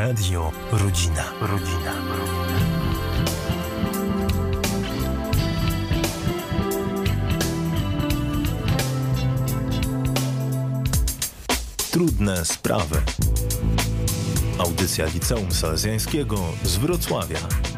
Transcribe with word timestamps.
Radio 0.00 0.52
Rodzina. 0.72 1.24
Rodzina. 1.40 1.92
Trudne 11.90 12.44
sprawy. 12.44 13.02
Audycja 14.58 15.06
Liceum 15.06 15.52
Salezjańskiego 15.52 16.36
z 16.64 16.76
Wrocławia. 16.76 17.69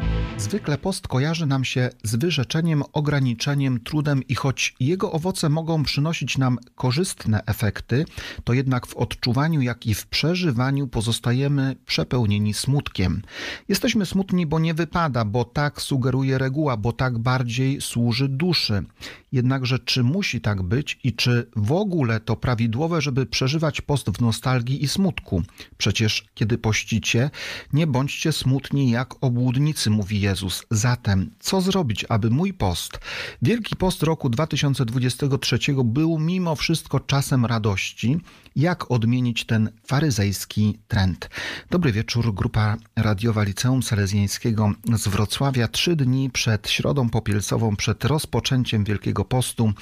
Zwykle 0.43 0.77
post 0.77 1.07
kojarzy 1.07 1.45
nam 1.45 1.65
się 1.65 1.89
z 2.03 2.15
wyrzeczeniem, 2.15 2.83
ograniczeniem, 2.93 3.79
trudem 3.79 4.23
i 4.27 4.35
choć 4.35 4.75
jego 4.79 5.11
owoce 5.11 5.49
mogą 5.49 5.83
przynosić 5.83 6.37
nam 6.37 6.57
korzystne 6.75 7.45
efekty, 7.45 8.05
to 8.43 8.53
jednak 8.53 8.87
w 8.87 8.95
odczuwaniu, 8.95 9.61
jak 9.61 9.85
i 9.85 9.93
w 9.93 10.07
przeżywaniu 10.07 10.87
pozostajemy 10.87 11.75
przepełnieni 11.85 12.53
smutkiem. 12.53 13.21
Jesteśmy 13.69 14.05
smutni, 14.05 14.45
bo 14.45 14.59
nie 14.59 14.73
wypada, 14.73 15.25
bo 15.25 15.45
tak 15.45 15.81
sugeruje 15.81 16.37
reguła, 16.37 16.77
bo 16.77 16.91
tak 16.91 17.19
bardziej 17.19 17.81
służy 17.81 18.29
duszy. 18.29 18.83
Jednakże 19.31 19.79
czy 19.79 20.03
musi 20.03 20.41
tak 20.41 20.61
być 20.61 20.99
i 21.03 21.13
czy 21.13 21.49
w 21.55 21.71
ogóle 21.71 22.19
to 22.19 22.35
prawidłowe, 22.35 23.01
żeby 23.01 23.25
przeżywać 23.25 23.81
post 23.81 24.09
w 24.09 24.21
nostalgii 24.21 24.83
i 24.83 24.87
smutku? 24.87 25.43
Przecież 25.77 26.25
kiedy 26.33 26.57
pościcie, 26.57 27.29
nie 27.73 27.87
bądźcie 27.87 28.31
smutni 28.31 28.89
jak 28.91 29.23
obłudnicy, 29.23 29.89
mówi 29.89 30.21
Jezus. 30.21 30.32
Zatem, 30.71 31.31
co 31.39 31.61
zrobić, 31.61 32.05
aby 32.09 32.29
mój 32.29 32.53
post, 32.53 32.99
Wielki 33.41 33.75
Post 33.75 34.03
roku 34.03 34.29
2023 34.29 35.59
był 35.83 36.19
mimo 36.19 36.55
wszystko 36.55 36.99
czasem 36.99 37.45
radości? 37.45 38.17
Jak 38.55 38.91
odmienić 38.91 39.45
ten 39.45 39.69
faryzejski 39.87 40.79
trend? 40.87 41.29
Dobry 41.69 41.91
wieczór, 41.91 42.33
grupa 42.33 42.77
radiowa 42.95 43.43
Liceum 43.43 43.83
Salezjańskiego 43.83 44.73
z 44.93 45.07
Wrocławia. 45.07 45.67
Trzy 45.67 45.95
dni 45.95 46.29
przed 46.29 46.69
Środą 46.69 47.09
Popielcową, 47.09 47.75
przed 47.75 48.05
rozpoczęciem 48.05 48.83
Wielkiego 48.83 49.25
Postu. 49.25 49.73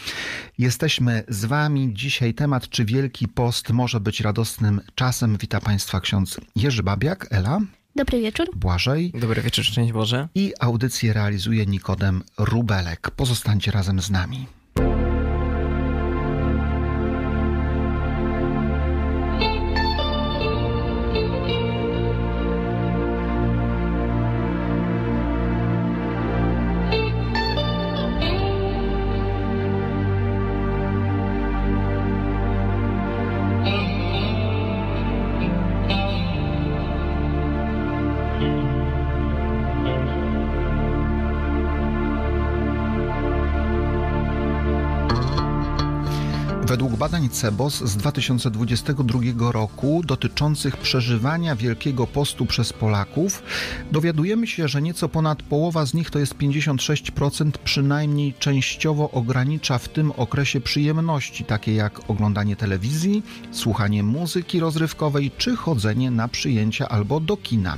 Jesteśmy 0.58 1.24
z 1.28 1.46
Wami. 1.46 1.94
Dzisiaj 1.94 2.34
temat, 2.34 2.70
czy 2.70 2.86
Wielki 2.86 3.28
Post 3.28 3.70
może 3.70 4.00
być 4.00 4.22
radosnym 4.22 4.82
czasem. 4.96 5.38
Wita 5.38 5.60
Państwa 5.60 6.00
ksiądz 6.00 6.38
Jerzy 6.56 6.84
Babiak, 6.84 7.28
Ela. 7.30 7.60
Dobry 7.96 8.22
wieczór. 8.22 8.48
Błażej. 8.56 9.12
Dobry 9.20 9.42
wieczór, 9.42 9.66
szczęść 9.66 9.92
Boże. 9.92 10.28
I 10.36 10.54
audycję 10.60 11.14
realizuje 11.14 11.66
Nikodem 11.66 12.24
Rubelek. 12.38 13.12
Pozostańcie 13.12 13.72
razem 13.72 14.02
z 14.02 14.10
nami. 14.10 14.48
Badań 47.02 47.30
CEBOS 47.30 47.84
z 47.84 47.98
2022 47.98 49.52
roku 49.52 50.02
dotyczących 50.06 50.78
przeżywania 50.78 51.56
Wielkiego 51.56 52.08
Postu 52.08 52.46
przez 52.46 52.74
Polaków, 52.74 53.44
dowiadujemy 53.92 54.48
się, 54.48 54.68
że 54.68 54.82
nieco 54.82 55.10
ponad 55.10 55.44
połowa 55.44 55.86
z 55.86 55.94
nich, 55.94 56.10
to 56.10 56.20
jest 56.20 56.36
56%, 56.36 57.52
przynajmniej 57.64 58.34
częściowo 58.40 59.12
ogranicza 59.12 59.78
w 59.78 59.90
tym 59.90 60.12
okresie 60.12 60.62
przyjemności, 60.62 61.46
takie 61.46 61.74
jak 61.74 62.10
oglądanie 62.10 62.56
telewizji, 62.56 63.24
słuchanie 63.52 64.04
muzyki 64.04 64.60
rozrywkowej 64.60 65.32
czy 65.38 65.56
chodzenie 65.56 66.12
na 66.12 66.28
przyjęcia 66.28 66.90
albo 66.90 67.20
do 67.20 67.38
kina. 67.38 67.78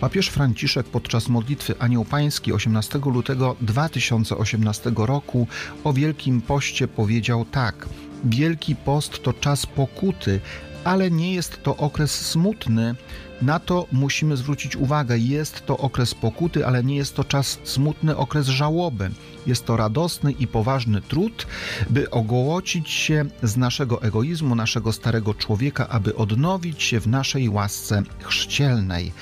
Papież 0.00 0.28
Franciszek 0.28 0.86
podczas 0.86 1.28
modlitwy 1.28 1.74
Anioł 1.78 2.04
Pański 2.04 2.52
18 2.52 2.98
lutego 2.98 3.56
2018 3.60 4.92
roku 4.96 5.46
o 5.84 5.92
Wielkim 5.92 6.40
Poście 6.40 6.88
powiedział 6.88 7.44
tak– 7.44 7.88
Wielki 8.24 8.76
Post 8.76 9.22
to 9.22 9.32
czas 9.32 9.66
pokuty, 9.66 10.40
ale 10.84 11.10
nie 11.10 11.34
jest 11.34 11.62
to 11.62 11.76
okres 11.76 12.26
smutny. 12.30 12.94
Na 13.44 13.58
to 13.58 13.86
musimy 13.92 14.36
zwrócić 14.36 14.76
uwagę. 14.76 15.18
Jest 15.18 15.66
to 15.66 15.78
okres 15.78 16.14
pokuty, 16.14 16.66
ale 16.66 16.84
nie 16.84 16.96
jest 16.96 17.14
to 17.14 17.24
czas 17.24 17.58
smutny, 17.64 18.16
okres 18.16 18.46
żałoby. 18.46 19.10
Jest 19.46 19.64
to 19.64 19.76
radosny 19.76 20.32
i 20.32 20.46
poważny 20.46 21.00
trud, 21.00 21.46
by 21.90 22.10
ogołocić 22.10 22.90
się 22.90 23.24
z 23.42 23.56
naszego 23.56 24.02
egoizmu, 24.02 24.54
naszego 24.54 24.92
starego 24.92 25.34
człowieka, 25.34 25.88
aby 25.88 26.16
odnowić 26.16 26.82
się 26.82 27.00
w 27.00 27.06
naszej 27.06 27.48
łasce 27.48 28.02
chrzcielnej. 28.22 29.12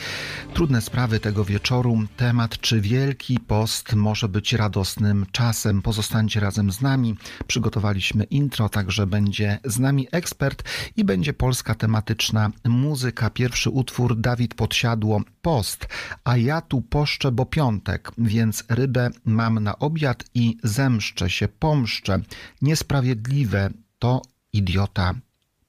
Trudne 0.55 0.81
sprawy 0.81 1.21
tego 1.21 1.45
wieczoru. 1.45 2.03
Temat, 2.17 2.59
czy 2.61 2.81
Wielki 2.81 3.41
Post 3.41 3.95
może 3.95 4.29
być 4.29 4.53
radosnym 4.53 5.27
czasem. 5.33 5.83
Pozostańcie 5.83 6.41
razem 6.41 6.73
z 6.73 6.81
nami. 6.81 7.17
Przygotowaliśmy 7.47 8.25
intro, 8.25 8.69
także 8.69 9.07
będzie 9.07 9.59
z 9.65 9.79
nami 9.79 10.09
ekspert 10.13 10.63
i 10.97 11.05
będzie 11.05 11.33
polska 11.33 11.75
tematyczna 11.75 12.51
muzyka. 12.65 13.31
Pierwszy 13.31 13.71
utwór 13.71 14.12
Dawid 14.15 14.55
Podsiadło 14.55 15.21
Post, 15.43 15.87
a 16.25 16.37
ja 16.37 16.61
tu 16.61 16.81
poszczę, 16.81 17.33
bo 17.33 17.47
piątek, 17.47 18.11
więc 18.19 18.65
rybę 18.69 19.11
mam 19.25 19.59
na 19.59 19.79
obiad 19.79 20.25
i 20.35 20.57
zemszczę 20.63 21.31
się, 21.31 21.49
pomszczę. 21.49 22.21
Niesprawiedliwe 22.63 23.71
to 23.99 24.23
idiota 24.53 25.15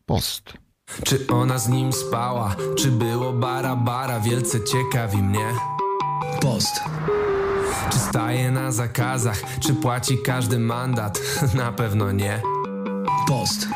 post. 0.05 0.53
Czy 1.03 1.27
ona 1.27 1.57
z 1.57 1.69
nim 1.69 1.93
spała? 1.93 2.55
Czy 2.77 2.91
było 2.91 3.33
bara 3.33 3.75
bara? 3.75 4.19
Wielce 4.19 4.63
ciekawi 4.63 5.17
mnie 5.17 5.47
Post 6.41 6.81
Czy 7.91 7.99
staje 7.99 8.51
na 8.51 8.71
zakazach? 8.71 9.41
Czy 9.59 9.73
płaci 9.73 10.17
każdy 10.25 10.59
mandat? 10.59 11.21
Na 11.55 11.71
pewno 11.71 12.11
nie 12.11 12.41
Post 13.27 13.67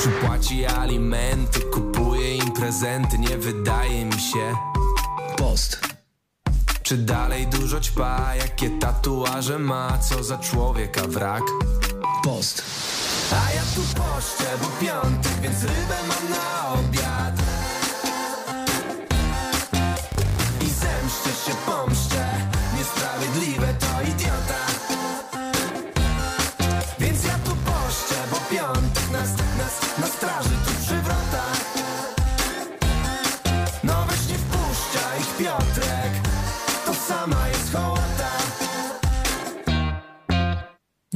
Czy 0.00 0.08
płaci 0.08 0.66
alimenty? 0.66 1.60
Kupuje 1.60 2.07
im 2.48 2.54
prezenty? 2.54 3.18
Nie 3.18 3.38
wydaje 3.38 4.04
mi 4.04 4.20
się 4.20 4.54
Post 5.36 5.80
Czy 6.82 6.96
dalej 6.96 7.46
dużo 7.46 7.80
ćpa? 7.80 8.34
Jakie 8.34 8.70
tatuaże 8.70 9.58
ma? 9.58 9.98
Co 9.98 10.24
za 10.24 10.38
człowieka 10.38 11.02
wrak? 11.08 11.42
Post 12.24 12.62
a 13.32 13.52
ja 13.52 13.62
tu 13.74 13.80
poszczę, 13.80 14.48
bo 14.62 14.86
piątek, 14.86 15.32
więc 15.42 15.62
rybę 15.62 15.96
mam 16.08 16.30
na 16.30 16.72
obiad 16.72 17.34
I 20.60 20.64
zemszczę 20.64 21.30
się, 21.44 21.56
pomszczę 21.66 22.24
Niesprawiedliwe 22.76 23.74
to 23.74 24.10
idiota 24.10 24.67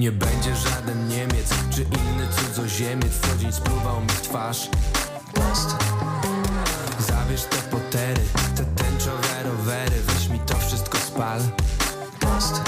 Nie 0.02 0.12
będzie 0.12 0.56
żaden 0.56 1.08
Niemiec 1.08 1.48
czy 1.70 1.82
inny 1.82 2.28
cudzoziemiec 2.36 3.12
Co 3.20 3.38
dzień 3.38 3.52
spluwał 3.52 4.00
mi 4.00 4.08
w 4.08 4.20
twarz. 4.20 4.68
Post 5.34 5.76
Zabierz 6.98 7.42
te 7.42 7.56
potery, 7.56 8.20
te 8.56 8.64
tęczowe 8.64 9.42
rowery 9.42 9.96
Weź 10.06 10.28
mi 10.28 10.38
to 10.38 10.56
wszystko 10.56 10.98
spal. 10.98 11.40
Post 12.20 12.62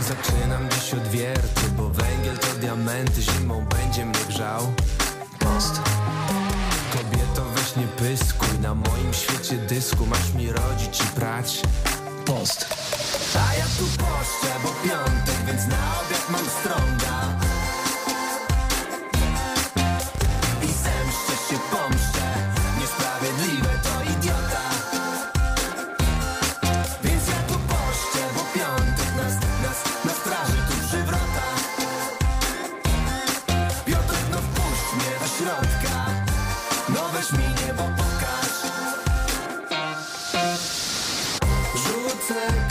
Zaczynam 0.00 0.68
dziś 0.70 0.94
od 0.94 1.08
wierty 1.08 1.68
Bo 1.76 1.88
węgiel 1.88 2.38
to 2.38 2.58
diamenty 2.60 3.22
Zimą 3.22 3.64
będzie 3.64 4.06
mnie 4.06 4.24
grzał. 4.28 4.72
Post 5.38 5.80
Kobieto 6.92 7.44
weź 7.54 7.76
nie 7.76 7.86
pyskuj 7.86 8.58
Na 8.62 8.74
moim 8.74 9.14
świecie 9.14 9.56
dysku 9.56 10.06
Masz 10.06 10.34
mi 10.34 10.52
rodzić 10.52 11.00
i 11.00 11.06
prać. 11.06 11.62
Post. 12.24 12.66
A 13.36 13.54
ja 13.54 13.64
tu 13.78 13.84
poszczę, 13.84 14.54
bo 14.62 14.68
piątek 14.68 15.36
Więc 15.46 15.66
na 15.66 16.00
obiad 16.00 16.15
time 42.28 42.65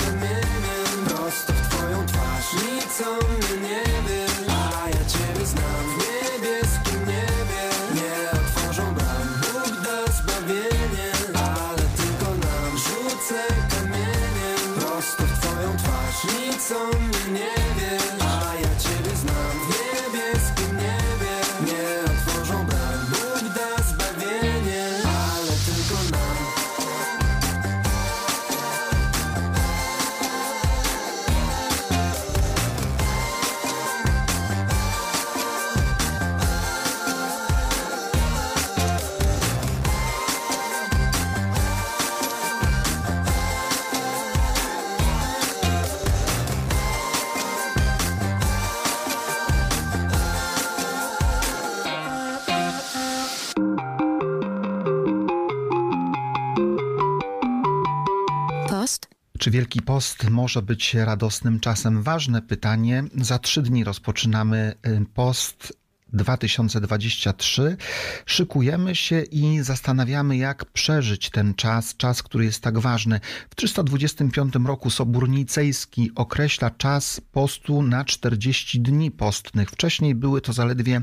Wielki 59.56 59.82
Post 59.82 60.30
może 60.30 60.62
być 60.62 60.94
radosnym 60.94 61.60
czasem? 61.60 62.04
Ważne 62.04 62.42
pytanie. 62.42 63.04
Za 63.22 63.40
trzy 63.40 63.62
dni 63.62 63.84
rozpoczynamy 63.84 64.76
y, 64.88 65.06
post 65.14 65.74
2023. 66.14 67.78
Szykujemy 68.26 68.96
się 68.96 69.22
i 69.22 69.60
zastanawiamy, 69.62 70.38
jak 70.38 70.66
przeżyć 70.66 71.30
ten 71.30 71.54
czas, 71.54 71.98
czas, 71.98 72.24
który 72.24 72.46
jest 72.46 72.64
tak 72.64 72.80
ważny. 72.80 73.20
W 73.50 73.56
325 73.56 74.54
roku 74.66 74.90
Sobór 74.90 75.30
Nicejski 75.30 76.12
określa 76.16 76.72
czas 76.72 77.22
postu 77.32 77.82
na 77.82 78.06
40 78.06 78.80
dni 78.80 79.12
postnych. 79.12 79.70
Wcześniej 79.70 80.16
były 80.16 80.42
to 80.42 80.54
zaledwie 80.54 81.02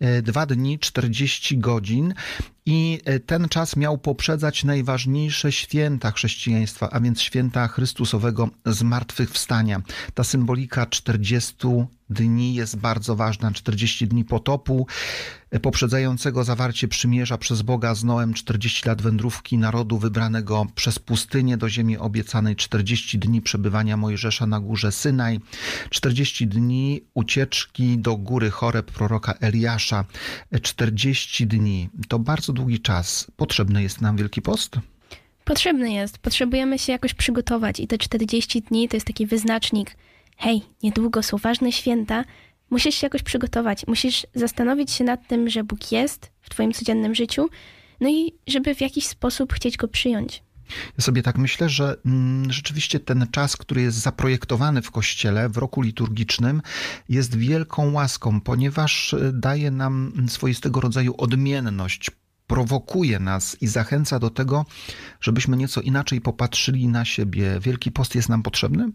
e, 0.00 0.22
dwa 0.22 0.46
dni, 0.46 0.78
40 0.78 1.58
godzin. 1.58 2.14
I 2.66 3.00
e, 3.04 3.20
ten 3.20 3.48
czas 3.48 3.76
miał 3.76 3.98
poprzedzać 3.98 4.64
najważniejsze 4.64 5.52
święta 5.52 6.10
chrześcijaństwa, 6.10 6.90
a 6.90 7.00
więc 7.00 7.20
święta 7.20 7.68
Chrystusowego 7.68 8.48
zmartwychwstania. 8.66 9.82
Ta 10.14 10.24
symbolika 10.24 10.86
40 10.86 11.54
dni 12.10 12.54
jest 12.54 12.76
bardzo 12.76 13.16
ważna. 13.16 13.50
40 13.52 14.08
dni 14.08 14.24
potopu, 14.24 14.86
poprzedzającego 15.60 16.44
zawarcie 16.44 16.88
przymierza 16.88 17.38
przez 17.38 17.62
Boga 17.62 17.94
z 17.94 18.04
Noem, 18.04 18.34
40 18.34 18.88
lat 18.88 19.02
wędrówki 19.02 19.58
narodu 19.58 19.98
wybranego 19.98 20.66
przez 20.74 20.98
pustynię 20.98 21.56
do 21.56 21.68
ziemi 21.68 21.98
obiecanej, 21.98 22.56
40 22.56 23.18
dni 23.18 23.42
przebywania 23.42 23.96
Mojżesza 23.96 24.46
na 24.46 24.60
górze 24.60 24.92
Synaj, 24.92 25.40
40 25.90 26.46
dni 26.46 27.00
ucieczki 27.14 27.98
do 27.98 28.16
góry 28.16 28.50
Choreb 28.50 28.90
proroka 28.90 29.34
Eliasza, 29.40 30.04
40 30.62 31.42
e, 31.42 31.46
dni. 31.46 31.88
To 32.08 32.18
bardzo 32.18 32.52
długi 32.52 32.80
czas. 32.80 33.26
Potrzebny 33.36 33.82
jest 33.82 34.00
nam 34.00 34.16
Wielki 34.16 34.42
Post? 34.42 34.76
Potrzebny 35.44 35.92
jest. 35.92 36.18
Potrzebujemy 36.18 36.78
się 36.78 36.92
jakoś 36.92 37.14
przygotować 37.14 37.80
i 37.80 37.86
te 37.86 37.98
40 37.98 38.62
dni 38.62 38.88
to 38.88 38.96
jest 38.96 39.06
taki 39.06 39.26
wyznacznik– 39.26 39.96
hej, 40.42 40.62
niedługo 40.82 41.22
są 41.22 41.36
ważne 41.36 41.72
święta, 41.72 42.24
musisz 42.72 42.94
się 42.94 43.06
jakoś 43.06 43.22
przygotować, 43.22 43.86
musisz 43.86 44.26
zastanowić 44.34 44.90
się 44.90 45.04
nad 45.04 45.28
tym, 45.28 45.50
że 45.50 45.64
Bóg 45.64 45.92
jest 45.92 46.30
w 46.40 46.50
Twoim 46.50 46.72
codziennym 46.72 47.14
życiu, 47.14 47.48
no 48.00 48.08
i 48.08 48.32
żeby 48.46 48.74
w 48.74 48.80
jakiś 48.80 49.06
sposób 49.06 49.52
chcieć 49.52 49.76
go 49.76 49.88
przyjąć. 49.88 50.42
Ja 50.98 51.04
sobie 51.04 51.22
tak 51.22 51.38
myślę, 51.38 51.68
że 51.68 51.96
mm, 52.06 52.52
rzeczywiście 52.52 53.00
ten 53.00 53.26
czas, 53.30 53.56
który 53.56 53.82
jest 53.82 53.98
zaprojektowany 53.98 54.82
w 54.82 54.90
kościele 54.90 55.48
w 55.48 55.56
roku 55.56 55.82
liturgicznym, 55.82 56.62
jest 57.08 57.36
wielką 57.36 57.92
łaską, 57.92 58.40
ponieważ 58.40 59.12
y, 59.12 59.32
daje 59.32 59.70
nam 59.70 60.12
swoistego 60.28 60.80
rodzaju 60.80 61.14
odmienność, 61.18 62.10
prowokuje 62.46 63.18
nas 63.18 63.56
i 63.60 63.66
zachęca 63.66 64.18
do 64.18 64.30
tego, 64.30 64.66
żebyśmy 65.20 65.56
nieco 65.56 65.80
inaczej 65.80 66.20
popatrzyli 66.20 66.88
na 66.88 67.04
siebie. 67.04 67.60
Wielki 67.60 67.92
post 67.92 68.14
jest 68.14 68.28
nam 68.28 68.42
potrzebny? 68.42 68.88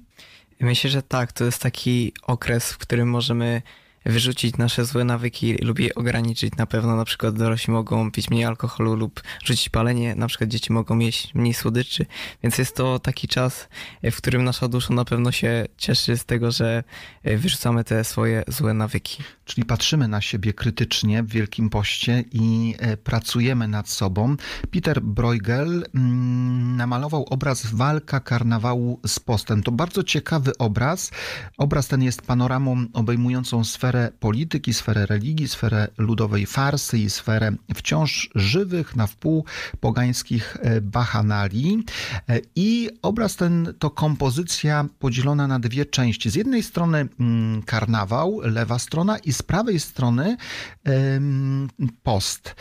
Myślę, 0.59 0.89
że 0.89 1.01
tak. 1.01 1.31
To 1.31 1.44
jest 1.45 1.62
taki 1.62 2.13
okres, 2.21 2.71
w 2.71 2.77
którym 2.77 3.09
możemy 3.09 3.62
wyrzucić 4.05 4.57
nasze 4.57 4.85
złe 4.85 5.03
nawyki 5.03 5.53
lub 5.53 5.79
je 5.79 5.95
ograniczyć. 5.95 6.55
Na 6.57 6.65
pewno 6.65 6.95
na 6.95 7.05
przykład 7.05 7.35
dorośli 7.35 7.73
mogą 7.73 8.11
pić 8.11 8.29
mniej 8.29 8.45
alkoholu 8.45 8.95
lub 8.95 9.21
rzucić 9.44 9.69
palenie, 9.69 10.15
na 10.15 10.27
przykład 10.27 10.49
dzieci 10.49 10.73
mogą 10.73 10.99
jeść 10.99 11.33
mniej 11.33 11.53
słodyczy, 11.53 12.05
więc 12.44 12.57
jest 12.57 12.75
to 12.75 12.99
taki 12.99 13.27
czas, 13.27 13.69
w 14.03 14.17
którym 14.17 14.44
nasza 14.44 14.67
dusza 14.67 14.94
na 14.94 15.05
pewno 15.05 15.31
się 15.31 15.65
cieszy 15.77 16.17
z 16.17 16.25
tego, 16.25 16.51
że 16.51 16.83
wyrzucamy 17.23 17.83
te 17.83 18.03
swoje 18.03 18.44
złe 18.47 18.73
nawyki. 18.73 19.23
Czyli 19.45 19.65
patrzymy 19.65 20.07
na 20.07 20.21
siebie 20.21 20.53
krytycznie 20.53 21.23
w 21.23 21.27
Wielkim 21.27 21.69
Poście 21.69 22.23
i 22.31 22.75
e, 22.79 22.97
pracujemy 22.97 23.67
nad 23.67 23.89
sobą. 23.89 24.35
Peter 24.71 25.01
Bruegel 25.01 25.85
mm, 25.95 26.77
namalował 26.77 27.25
obraz 27.29 27.65
Walka 27.65 28.19
karnawału 28.19 28.99
z 29.07 29.19
postem. 29.19 29.63
To 29.63 29.71
bardzo 29.71 30.03
ciekawy 30.03 30.57
obraz. 30.57 31.11
Obraz 31.57 31.88
ten 31.88 32.03
jest 32.03 32.21
panoramą 32.21 32.85
obejmującą 32.94 33.63
sferę 33.63 33.96
polityki, 34.19 34.73
sferę 34.73 35.05
religii, 35.05 35.47
sferę 35.47 35.88
ludowej 35.97 36.45
farsy 36.45 36.97
i 36.97 37.09
sferę 37.09 37.51
wciąż 37.75 38.29
żywych, 38.35 38.95
na 38.95 39.07
wpół 39.07 39.45
pogańskich 39.79 40.57
e, 40.61 40.81
bachanali. 40.81 41.83
E, 42.29 42.39
I 42.55 42.89
obraz 43.01 43.35
ten 43.35 43.73
to 43.79 43.89
kompozycja 43.89 44.85
podzielona 44.99 45.47
na 45.47 45.59
dwie 45.59 45.85
części. 45.85 46.29
Z 46.29 46.35
jednej 46.35 46.63
strony 46.63 47.07
mm, 47.19 47.63
karnawał, 47.63 48.39
lewa 48.44 48.79
strona 48.79 49.17
i 49.17 49.33
z 49.33 49.41
prawej 49.41 49.79
strony 49.79 50.38
post. 52.03 52.55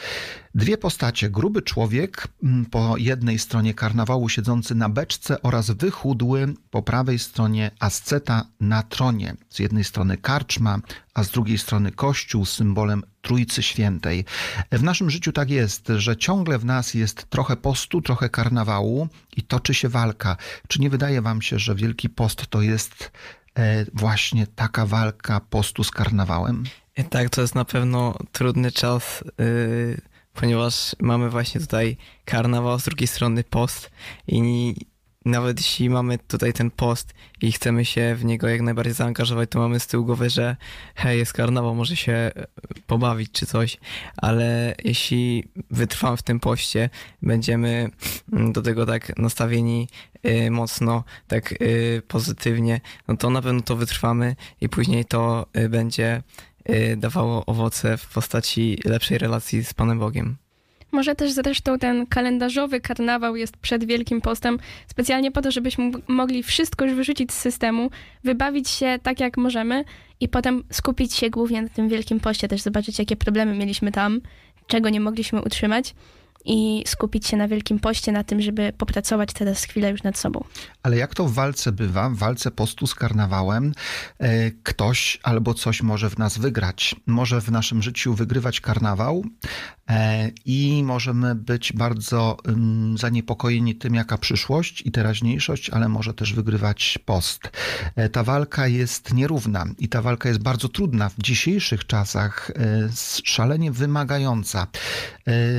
Dwie 0.57 0.79
postacie, 0.79 1.31
gruby 1.31 1.63
człowiek 1.63 2.29
po 2.71 2.97
jednej 2.97 3.39
stronie 3.39 3.75
karnawału 3.75 4.29
siedzący 4.29 4.75
na 4.75 4.89
beczce 4.89 5.43
oraz 5.43 5.71
wychudły 5.71 6.55
po 6.71 6.83
prawej 6.83 7.19
stronie 7.19 7.71
asceta 7.81 8.47
na 8.61 8.83
tronie. 8.83 9.35
Z 9.49 9.59
jednej 9.59 9.85
strony 9.85 10.17
karczma, 10.17 10.79
a 11.15 11.25
z 11.25 11.31
drugiej 11.31 11.59
strony 11.59 11.93
kościół 11.93 12.45
symbolem 12.45 13.03
Trójcy 13.23 13.63
Świętej. 13.63 14.25
W 14.73 14.83
naszym 14.83 15.11
życiu 15.11 15.33
tak 15.33 15.51
jest, 15.51 15.89
że 15.97 16.17
ciągle 16.17 16.59
w 16.59 16.65
nas 16.65 16.95
jest 16.95 17.31
trochę 17.31 17.57
postu, 17.57 18.03
trochę 18.03 18.29
karnawału 18.29 19.09
i 19.37 19.43
toczy 19.43 19.75
się 19.75 19.89
walka. 19.89 20.37
Czy 20.69 20.81
nie 20.81 20.91
wydaje 20.91 21.23
wam 21.23 21.43
się, 21.43 21.59
że 21.59 21.75
Wielki 21.75 22.09
Post 22.09 22.47
to 22.47 22.63
jest 22.63 23.11
E, 23.59 23.87
właśnie 23.95 24.47
taka 24.47 24.87
walka 24.87 25.41
postu 25.41 25.85
z 25.85 25.91
karnawałem? 25.91 26.65
E, 26.95 27.05
tak, 27.05 27.31
to 27.31 27.41
jest 27.41 27.55
na 27.55 27.65
pewno 27.65 28.15
trudny 28.33 28.73
czas, 28.73 29.25
yy, 29.39 30.01
ponieważ 30.37 30.97
mamy 31.01 31.31
właśnie 31.31 31.61
tutaj 31.61 31.97
karnawał, 32.25 32.79
z 32.79 32.85
drugiej 32.85 33.07
strony 33.07 33.45
post 33.45 33.91
i 34.29 34.75
nawet 35.27 35.59
jeśli 35.59 35.91
mamy 35.91 36.19
tutaj 36.19 36.53
ten 36.53 36.71
post 36.71 37.15
i 37.43 37.53
chcemy 37.53 37.85
się 37.85 38.15
w 38.15 38.25
niego 38.25 38.49
jak 38.49 38.61
najbardziej 38.61 38.95
zaangażować, 38.95 39.51
to 39.51 39.59
mamy 39.59 39.81
z 39.81 39.87
tyłu 39.87 40.05
głowy, 40.05 40.31
że 40.31 40.57
hej, 40.95 41.19
jest 41.19 41.33
karnawał, 41.33 41.75
może 41.75 41.97
się 41.97 42.13
e, 42.13 42.33
pobawić 42.87 43.31
czy 43.33 43.47
coś, 43.47 43.79
ale 44.17 44.75
jeśli 44.85 45.45
wytrwamy 45.71 46.17
w 46.17 46.23
tym 46.23 46.41
poście, 46.41 46.91
będziemy 47.23 47.91
mm, 48.33 48.53
do 48.53 48.63
tego 48.63 48.87
tak 48.87 49.19
nastawieni 49.19 49.89
y, 50.27 50.51
mocno, 50.51 51.05
tak 51.29 51.53
y, 51.63 52.03
pozytywnie, 52.09 52.81
no 53.09 53.17
to 53.17 53.31
na 53.31 53.43
pewno 53.43 53.61
to 53.61 53.77
wytrwamy 53.77 54.37
i 54.61 54.69
później 54.69 55.05
to 55.05 55.47
będzie 55.69 56.23
dawało 56.97 57.47
owoce 57.47 57.97
w 57.97 58.07
postaci 58.07 58.79
lepszej 58.85 59.19
relacji 59.19 59.65
z 59.65 59.75
Panem 59.75 59.99
Bogiem. 59.99 60.37
Może 60.93 61.15
też 61.15 61.33
zresztą 61.33 61.79
ten 61.79 62.07
kalendarzowy 62.07 62.81
karnawał 62.81 63.37
jest 63.37 63.57
przed 63.57 63.85
Wielkim 63.85 64.21
Postem 64.21 64.59
specjalnie 64.87 65.31
po 65.31 65.43
to, 65.43 65.51
żebyśmy 65.51 65.91
mogli 66.09 66.43
wszystko 66.43 66.85
już 66.85 66.95
wyrzucić 66.95 67.33
z 67.33 67.39
systemu, 67.39 67.91
wybawić 68.25 68.69
się 68.69 68.99
tak 69.03 69.21
jak 69.21 69.37
możemy 69.37 69.85
i 70.21 70.29
potem 70.29 70.65
skupić 70.73 71.15
się 71.15 71.31
głównie 71.31 71.63
na 71.63 71.69
tym 71.69 71.89
Wielkim 71.89 72.21
Poście, 72.21 72.49
też 72.49 72.61
zobaczyć 72.63 72.99
jakie 72.99 73.17
problemy 73.17 73.55
mieliśmy 73.55 73.93
tam, 73.93 74.21
czego 74.67 74.89
nie 74.89 75.01
mogliśmy 75.01 75.43
utrzymać 75.43 75.95
i 76.47 76.85
skupić 76.87 77.27
się 77.27 77.37
na 77.37 77.49
Wielkim 77.49 77.79
Poście, 77.79 78.13
na 78.13 78.25
tym, 78.25 78.41
żeby 78.41 78.73
popracować 78.79 79.33
teraz 79.33 79.65
chwilę 79.65 79.91
już 79.91 80.03
nad 80.03 80.19
sobą. 80.19 80.45
Ale 80.83 80.97
jak 80.97 81.15
to 81.15 81.25
w 81.25 81.33
walce 81.33 81.73
bywa, 81.73 82.11
w 82.11 82.17
walce 82.17 82.51
postu 82.51 82.87
z 82.87 82.95
karnawałem, 82.95 83.73
e, 84.19 84.51
ktoś 84.51 85.19
albo 85.23 85.55
coś 85.55 85.83
może 85.83 86.11
w 86.11 86.19
nas 86.19 86.39
wygrać. 86.39 86.97
Może 87.07 87.41
w 87.41 87.51
naszym 87.51 87.83
życiu 87.83 88.15
wygrywać 88.15 88.61
karnawał 88.61 89.25
i 90.45 90.83
możemy 90.85 91.35
być 91.35 91.73
bardzo 91.73 92.37
zaniepokojeni 92.97 93.75
tym, 93.75 93.95
jaka 93.95 94.19
przyszłość 94.19 94.83
i 94.87 94.91
teraźniejszość, 94.91 95.71
ale 95.71 95.89
może 95.89 96.15
też 96.15 96.35
wygrywać 96.35 96.99
post. 97.05 97.41
E, 97.97 98.09
ta 98.09 98.25
walka 98.25 98.67
jest 98.67 99.15
nierówna 99.15 99.65
i 99.79 99.89
ta 99.89 100.03
walka 100.03 100.29
jest 100.29 100.43
bardzo 100.43 100.69
trudna 100.69 101.09
w 101.09 101.23
dzisiejszych 101.23 101.87
czasach, 101.87 102.53
szalenie 103.25 103.73
wymagająca. 103.73 104.67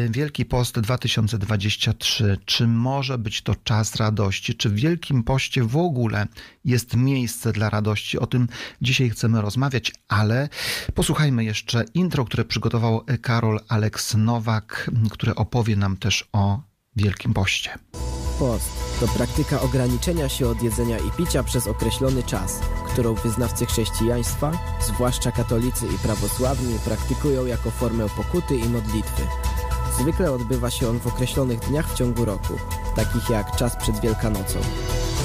Wielki 0.10 0.46
Post 0.46 0.80
2023. 0.80 2.38
Czy 2.46 2.68
może 2.68 3.18
być 3.18 3.42
to 3.42 3.56
czas 3.56 3.96
radości? 3.96 4.56
Czy 4.56 4.70
w 4.70 4.76
Wielkim 4.76 5.24
Poście 5.24 5.64
w 5.64 5.78
ogóle 5.78 6.28
jest 6.66 6.96
miejsce 6.96 7.54
dla 7.54 7.70
radości? 7.70 8.20
O 8.20 8.28
tym 8.28 8.48
dzisiaj 8.82 9.10
chcemy 9.10 9.42
rozmawiać, 9.42 9.94
ale 10.08 10.50
posłuchajmy 10.94 11.44
jeszcze 11.44 11.86
intro, 11.94 12.26
które 12.26 12.46
przygotował 12.46 13.06
Karol 13.22 13.60
Aleks 13.68 14.17
Nowak, 14.18 14.92
który 15.12 15.36
opowie 15.36 15.76
nam 15.76 15.98
też 15.98 16.30
o 16.34 16.60
Wielkim 16.96 17.34
Poście. 17.34 17.70
Post 18.40 18.88
to 19.00 19.08
praktyka 19.08 19.62
ograniczenia 19.62 20.30
się 20.30 20.48
od 20.48 20.62
jedzenia 20.62 20.98
i 20.98 21.12
picia 21.18 21.44
przez 21.44 21.68
określony 21.68 22.24
czas, 22.24 22.60
którą 22.94 23.14
wyznawcy 23.14 23.66
chrześcijaństwa, 23.66 24.52
zwłaszcza 24.82 25.32
katolicy 25.32 25.86
i 25.88 25.98
prawosławni, 25.98 26.80
praktykują 26.86 27.46
jako 27.46 27.72
formę 27.72 28.10
pokuty 28.10 28.58
i 28.58 28.70
modlitwy. 28.70 29.22
Zwykle 30.00 30.32
odbywa 30.32 30.72
się 30.72 30.90
on 30.90 31.00
w 31.00 31.08
określonych 31.08 31.60
dniach 31.60 31.94
w 31.94 31.96
ciągu 31.96 32.26
roku, 32.26 32.54
takich 32.96 33.30
jak 33.30 33.56
czas 33.56 33.76
przed 33.76 34.00
Wielkanocą. 34.00 34.60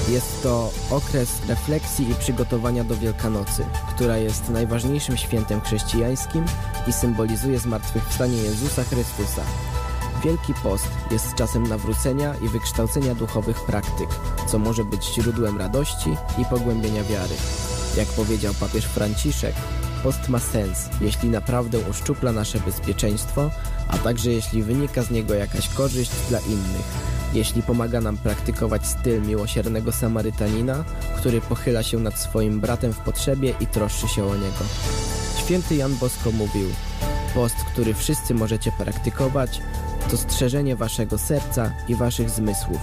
Jest 0.09 0.43
to 0.43 0.71
okres 0.89 1.41
refleksji 1.47 2.09
i 2.09 2.15
przygotowania 2.15 2.83
do 2.83 2.95
Wielkanocy, 2.95 3.65
która 3.95 4.17
jest 4.17 4.49
najważniejszym 4.49 5.17
świętem 5.17 5.61
chrześcijańskim 5.61 6.45
i 6.87 6.93
symbolizuje 6.93 7.59
zmartwychwstanie 7.59 8.37
Jezusa 8.37 8.83
Chrystusa. 8.83 9.41
Wielki 10.23 10.53
Post 10.63 10.87
jest 11.11 11.35
czasem 11.35 11.67
nawrócenia 11.67 12.35
i 12.35 12.49
wykształcenia 12.49 13.15
duchowych 13.15 13.65
praktyk, 13.65 14.09
co 14.47 14.59
może 14.59 14.85
być 14.85 15.05
źródłem 15.05 15.57
radości 15.57 16.17
i 16.37 16.45
pogłębienia 16.45 17.03
wiary. 17.03 17.35
Jak 17.97 18.07
powiedział 18.07 18.53
papież 18.53 18.85
Franciszek, 18.85 19.55
post 20.03 20.29
ma 20.29 20.39
sens, 20.39 20.89
jeśli 21.01 21.29
naprawdę 21.29 21.79
uszczupla 21.79 22.31
nasze 22.31 22.59
bezpieczeństwo, 22.59 23.51
a 23.87 23.97
także 23.97 24.31
jeśli 24.31 24.63
wynika 24.63 25.03
z 25.03 25.11
niego 25.11 25.33
jakaś 25.33 25.69
korzyść 25.69 26.11
dla 26.29 26.39
innych. 26.39 27.13
Jeśli 27.33 27.63
pomaga 27.63 28.01
nam 28.01 28.17
praktykować 28.17 28.87
styl 28.87 29.21
miłosiernego 29.21 29.91
Samarytanina, 29.91 30.83
który 31.17 31.41
pochyla 31.41 31.83
się 31.83 31.99
nad 31.99 32.19
swoim 32.19 32.59
bratem 32.59 32.93
w 32.93 32.97
potrzebie 32.97 33.53
i 33.59 33.67
troszczy 33.67 34.07
się 34.07 34.25
o 34.25 34.35
niego. 34.35 34.63
Święty 35.37 35.75
Jan 35.75 35.95
Bosko 35.95 36.31
mówił: 36.31 36.67
Post, 37.33 37.55
który 37.55 37.93
wszyscy 37.93 38.33
możecie 38.33 38.71
praktykować, 38.71 39.61
to 40.11 40.17
strzeżenie 40.17 40.75
waszego 40.75 41.17
serca 41.17 41.71
i 41.87 41.95
waszych 41.95 42.29
zmysłów. 42.29 42.81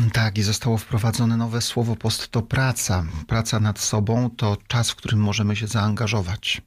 Tak, 0.12 0.38
i 0.38 0.42
zostało 0.42 0.76
wprowadzone 0.76 1.36
nowe 1.36 1.60
słowo 1.60 1.96
post 1.96 2.28
to 2.28 2.42
praca. 2.42 3.04
Praca 3.26 3.60
nad 3.60 3.78
sobą 3.78 4.30
to 4.36 4.56
czas, 4.68 4.90
w 4.90 4.96
którym 4.96 5.20
możemy 5.20 5.56
się 5.56 5.66
zaangażować. 5.66 6.62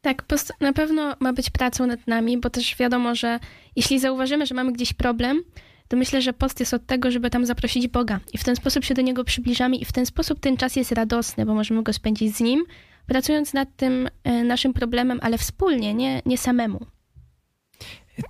Tak, 0.00 0.22
post 0.22 0.52
na 0.60 0.72
pewno 0.72 1.16
ma 1.20 1.32
być 1.32 1.50
pracą 1.50 1.86
nad 1.86 2.06
nami, 2.06 2.38
bo 2.38 2.50
też 2.50 2.76
wiadomo, 2.76 3.14
że 3.14 3.40
jeśli 3.76 4.00
zauważymy, 4.00 4.46
że 4.46 4.54
mamy 4.54 4.72
gdzieś 4.72 4.92
problem, 4.92 5.42
to 5.88 5.96
myślę, 5.96 6.22
że 6.22 6.32
post 6.32 6.60
jest 6.60 6.74
od 6.74 6.86
tego, 6.86 7.10
żeby 7.10 7.30
tam 7.30 7.46
zaprosić 7.46 7.88
Boga. 7.88 8.20
I 8.32 8.38
w 8.38 8.44
ten 8.44 8.56
sposób 8.56 8.84
się 8.84 8.94
do 8.94 9.02
Niego 9.02 9.24
przybliżamy 9.24 9.76
i 9.76 9.84
w 9.84 9.92
ten 9.92 10.06
sposób 10.06 10.40
ten 10.40 10.56
czas 10.56 10.76
jest 10.76 10.92
radosny, 10.92 11.46
bo 11.46 11.54
możemy 11.54 11.82
go 11.82 11.92
spędzić 11.92 12.36
z 12.36 12.40
Nim, 12.40 12.64
pracując 13.06 13.54
nad 13.54 13.76
tym 13.76 14.08
e, 14.24 14.44
naszym 14.44 14.72
problemem, 14.72 15.18
ale 15.22 15.38
wspólnie, 15.38 15.94
nie, 15.94 16.22
nie 16.26 16.38
samemu. 16.38 16.86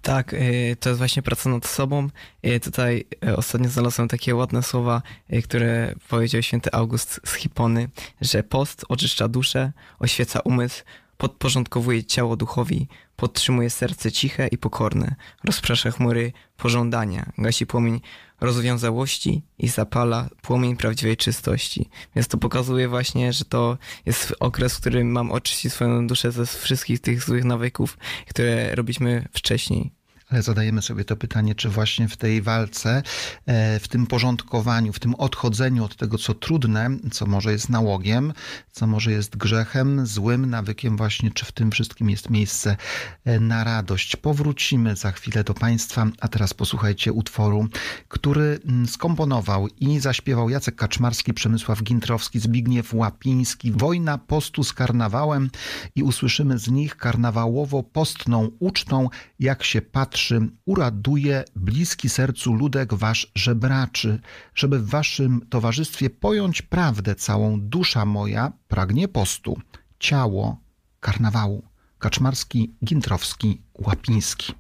Tak, 0.03 0.35
y, 0.35 0.77
to 0.81 0.89
jest 0.89 0.99
właśnie 0.99 1.23
praca 1.23 1.51
nad 1.51 1.67
sobą. 1.67 2.09
Y, 2.47 2.61
tutaj 2.61 3.05
y, 3.25 3.37
ostatnio 3.37 3.69
znalazłem 3.69 4.09
takie 4.09 4.35
ładne 4.35 4.63
słowa, 4.63 5.03
które 5.45 5.95
powiedział 6.09 6.43
święty 6.43 6.73
August 6.73 7.21
z 7.25 7.35
Hipony, 7.35 7.89
że 8.21 8.43
post 8.43 8.85
oczyszcza 8.89 9.29
duszę, 9.29 9.73
oświeca 9.99 10.41
umysł, 10.41 10.83
podporządkowuje 11.17 12.05
ciało 12.05 12.37
duchowi, 12.37 12.89
podtrzymuje 13.17 13.71
serce 13.71 14.13
ciche 14.13 14.49
i 14.49 14.59
pokorne, 14.59 15.15
rozprasza 15.45 15.91
chmury 15.91 16.33
pożądania, 16.57 17.33
gasi 17.39 17.67
płomień 17.67 18.01
rozwiązałości 18.41 19.43
i 19.59 19.69
zapala 19.69 20.29
płomień 20.43 20.77
prawdziwej 20.77 21.17
czystości. 21.17 21.89
Więc 22.17 22.29
to 22.29 22.39
pokazuje 22.39 22.89
właśnie, 22.89 23.33
że 23.33 23.45
to 23.45 23.79
jest 24.07 24.35
okres, 24.41 24.75
w 24.75 24.81
którym 24.81 25.13
mam 25.13 25.33
oczyścić 25.33 25.73
swoją 25.73 26.07
duszę 26.07 26.33
ze 26.33 26.47
wszystkich 26.47 27.01
tych 27.01 27.25
złych 27.25 27.45
nawyków, 27.45 27.99
które 28.29 28.75
robiliśmy 28.75 29.29
wcześniej. 29.33 30.00
Ale 30.31 30.43
zadajemy 30.43 30.83
sobie 30.83 31.05
to 31.05 31.17
pytanie, 31.17 31.55
czy 31.55 31.69
właśnie 31.69 32.09
w 32.09 32.17
tej 32.17 32.43
walce, 32.43 33.03
e, 33.47 33.81
w 33.81 33.89
tym 33.89 34.07
porządkowaniu, 34.07 34.93
w 34.93 34.99
tym 34.99 35.15
odchodzeniu 35.15 35.85
od 35.85 35.97
tego, 35.97 36.19
co 36.19 36.35
trudne, 36.35 36.91
co 37.13 37.27
może 37.27 37.53
jest 37.53 37.69
nałogiem, 37.69 38.33
co 38.73 38.87
może 38.87 39.13
jest 39.13 39.37
grzechem, 39.37 40.07
złym 40.07 40.51
nawykiem, 40.51 40.97
właśnie, 40.97 41.31
czy 41.31 41.45
w 41.45 41.53
tym 41.53 41.71
wszystkim 41.71 42.11
jest 42.11 42.31
miejsce 42.31 42.77
e, 43.25 43.41
na 43.41 43.65
radość. 43.65 44.17
Powrócimy 44.17 44.97
za 44.97 45.13
chwilę 45.13 45.45
do 45.45 45.55
Państwa, 45.55 46.07
a 46.21 46.29
teraz 46.29 46.55
posłuchajcie 46.55 47.13
utworu, 47.13 47.67
który 48.09 48.61
mm, 48.65 48.89
skomponował 48.89 49.69
i 49.81 50.01
zaśpiewał 50.01 50.51
Jacek 50.51 50.77
Kaczmarski, 50.77 51.35
Przemysław 51.35 51.83
Gintrowski, 51.83 52.41
Zbigniew 52.41 52.95
Łapiński. 52.95 53.73
Wojna 53.73 54.19
postu 54.19 54.65
z 54.65 54.73
karnawałem 54.73 55.51
i 55.95 56.03
usłyszymy 56.03 56.59
z 56.59 56.69
nich 56.69 56.97
karnawałowo-postną 56.97 58.51
ucztą, 58.59 59.09
jak 59.39 59.65
się 59.65 59.83
patrzy 59.83 60.20
uraduje 60.65 61.45
bliski 61.57 62.09
sercu 62.09 62.53
ludek 62.55 62.95
wasz 62.95 63.33
żebraczy, 63.35 64.21
żeby 64.55 64.79
w 64.79 64.89
waszym 64.89 65.47
towarzystwie 65.51 66.11
pojąć 66.11 66.63
prawdę 66.63 67.15
całą 67.15 67.61
dusza 67.61 68.05
moja 68.05 68.53
pragnie 68.69 69.09
postu, 69.09 69.61
ciało 69.99 70.61
karnawału. 71.01 71.63
Kaczmarski, 71.99 72.75
Gintrowski, 72.85 73.63
Łapiński. 73.75 74.60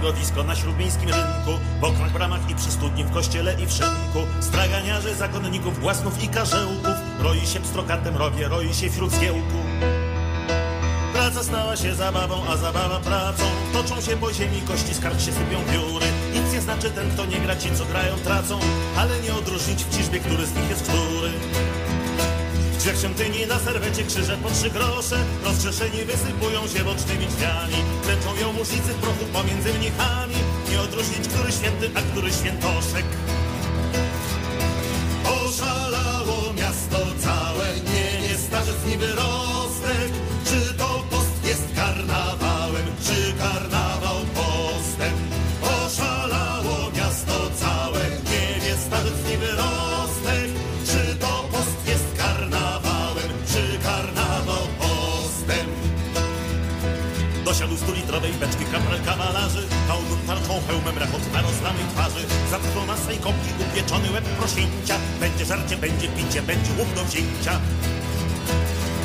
Zbiegowisko 0.00 0.44
na 0.44 0.56
śródmiejskim 0.56 1.08
rynku, 1.08 1.62
w 1.80 1.84
oknach, 1.84 2.12
bramach 2.12 2.50
i 2.50 2.54
przy 2.54 2.70
studni, 2.70 3.04
w 3.04 3.10
kościele 3.10 3.54
i 3.62 3.66
w 3.66 3.70
szynku. 3.70 4.20
Straganiarzy, 4.40 5.14
zakonników, 5.14 5.80
własnów 5.80 6.24
i 6.24 6.28
karzełków, 6.28 6.94
roi 7.18 7.46
się 7.46 7.60
pstrokatem 7.60 8.16
rowie, 8.16 8.48
roi 8.48 8.74
się 8.74 8.90
wśród 8.90 9.12
zgiełku. 9.12 9.58
Praca 11.12 11.42
stała 11.42 11.76
się 11.76 11.94
zabawą, 11.94 12.42
a 12.48 12.56
zabawa 12.56 13.00
pracą. 13.00 13.44
Toczą 13.72 14.00
się 14.00 14.16
po 14.16 14.32
ziemi, 14.32 14.60
kości 14.60 14.94
z 14.94 15.00
kart 15.00 15.22
się 15.22 15.32
sypią 15.32 15.58
pióry. 15.72 16.06
Nic 16.34 16.52
nie 16.52 16.60
znaczy 16.60 16.90
ten, 16.90 17.10
kto 17.10 17.26
nie 17.26 17.40
gra, 17.40 17.56
ci 17.56 17.70
co 17.74 17.84
grają 17.84 18.16
tracą, 18.16 18.58
ale 18.96 19.20
nie 19.20 19.34
odróżnić 19.34 19.84
w 19.84 19.96
ciżbie, 19.96 20.20
który 20.20 20.46
z 20.46 20.54
nich 20.54 20.70
jest 20.70 20.82
który. 20.82 21.30
Drzwiach 22.80 22.98
świątyni 22.98 23.46
na 23.46 23.58
serwecie 23.58 24.04
krzyże 24.04 24.36
po 24.42 24.50
trzy 24.50 24.70
grosze. 24.70 25.16
Rozgrzeszeni 25.44 26.04
wysypują 26.04 26.68
się 26.68 26.84
bocznymi 26.84 27.26
drzwiami. 27.26 27.76
Klęczą 28.04 28.52
musznicy 28.52 28.92
w 28.92 29.00
prochu 29.04 29.24
pomiędzy 29.32 29.72
mnichami. 29.78 30.34
Nie 30.70 30.80
odróżnić, 30.80 31.28
który 31.28 31.52
święty, 31.52 31.90
a 31.94 32.00
który 32.02 32.32
świętoszek. 32.32 33.04
Oszalało 35.24 36.52
miasto 36.52 36.98
całe 37.24 37.66
Nie, 37.92 38.28
nie 38.28 38.38
starzec 38.38 38.86
niby 38.86 39.06
rostek 39.06 40.10
hełmem 60.66 60.98
rachot 60.98 61.32
na 61.32 61.42
rozlanej 61.42 61.86
twarzy. 61.92 62.22
Zatknął 62.50 62.96
swej 63.04 63.18
kopki 63.18 63.50
upieczony 63.64 64.10
łeb 64.10 64.24
prosięcia. 64.24 64.96
Będzie 65.20 65.44
żarcie, 65.44 65.76
będzie 65.76 66.08
picie, 66.08 66.42
będzie 66.42 66.72
łuk 66.78 66.88
do 66.94 67.04
wzięcia. 67.04 67.60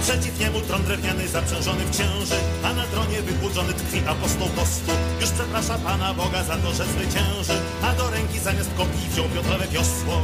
Przeciw 0.01 0.39
niemu 0.39 0.61
tron 0.61 0.83
drewniany 0.83 1.27
zaprzężony 1.27 1.83
w 1.85 1.91
księży 1.91 2.35
A 2.63 2.73
na 2.73 2.83
tronie 2.83 3.21
wychłudzony 3.21 3.73
tkwi 3.73 3.99
apostoł 4.07 4.47
postu 4.47 4.91
Już 5.21 5.29
przeprasza 5.29 5.77
Pana 5.77 6.13
Boga 6.13 6.43
za 6.43 6.55
to, 6.57 6.73
że 6.73 6.85
zwycięży 6.85 7.57
A 7.83 7.93
do 7.93 8.09
ręki 8.09 8.39
zamiast 8.39 8.69
kopii 8.77 9.09
wziął 9.09 9.25
Piotrowe 9.25 9.67
wiosło. 9.67 10.21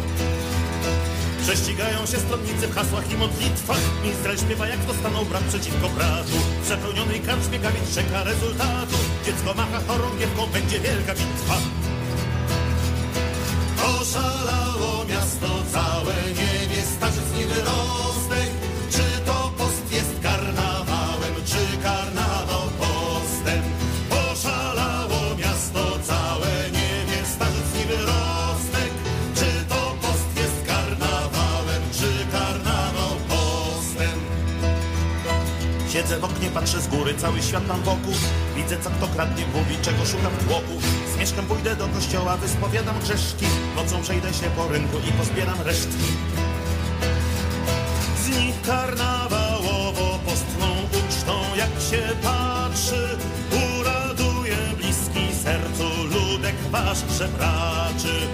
Prześcigają 1.41 1.99
się 1.99 2.17
stronnicy 2.17 2.67
w 2.67 2.75
hasłach 2.75 3.11
i 3.11 3.15
modlitwach 3.17 3.83
Minstrel 4.03 4.37
śpiewa 4.37 4.67
jak 4.67 4.79
to 4.85 4.93
stanął 4.93 5.25
brat 5.25 5.43
przeciwko 5.43 5.89
bratu. 5.89 6.37
Przepełnionej 6.65 7.19
karczmie 7.19 7.59
gawic 7.59 7.95
czeka 7.95 8.23
rezultatu 8.23 8.97
Dziecko 9.25 9.53
macha 9.53 9.79
chorągiewką, 9.87 10.47
będzie 10.47 10.79
wielka 10.79 11.13
bitwa. 11.13 11.57
Oszalało 14.01 15.05
miasto 15.05 15.47
całe, 15.73 16.13
niebie 16.27 16.81
starzec 16.97 17.33
niby 17.37 17.61
rostek 17.61 18.10
Siedzę 36.01 36.19
w 36.19 36.23
oknie, 36.23 36.49
patrzę 36.49 36.81
z 36.81 36.87
góry, 36.87 37.15
cały 37.15 37.41
świat 37.41 37.67
tam 37.67 37.81
wokół. 37.81 38.13
Widzę 38.55 38.77
co 38.77 38.89
kto 38.89 39.07
kradnie, 39.07 39.45
mówi 39.53 39.75
czego 39.81 40.05
szukam 40.05 40.31
w 40.39 40.47
tłoku. 40.47 40.81
Z 41.15 41.19
mieszkiem 41.19 41.45
pójdę 41.45 41.75
do 41.75 41.87
kościoła, 41.87 42.37
wyspowiadam 42.37 42.99
grzeszki. 42.99 43.45
Nocą 43.75 44.01
przejdę 44.01 44.33
się 44.33 44.45
po 44.55 44.67
rynku 44.67 44.97
i 45.09 45.11
pozbieram 45.11 45.61
resztki. 45.61 46.05
Z 48.23 48.37
nich 48.37 48.61
karnawałowo 48.61 50.19
postną 50.25 50.67
ucztą 50.99 51.33
Jak 51.57 51.69
się 51.89 52.15
patrzy, 52.23 53.17
uraduje 53.79 54.57
bliski 54.77 55.35
sercu 55.43 56.03
Ludek 56.03 56.55
wasz 56.71 56.99
żebraczy 57.17 58.27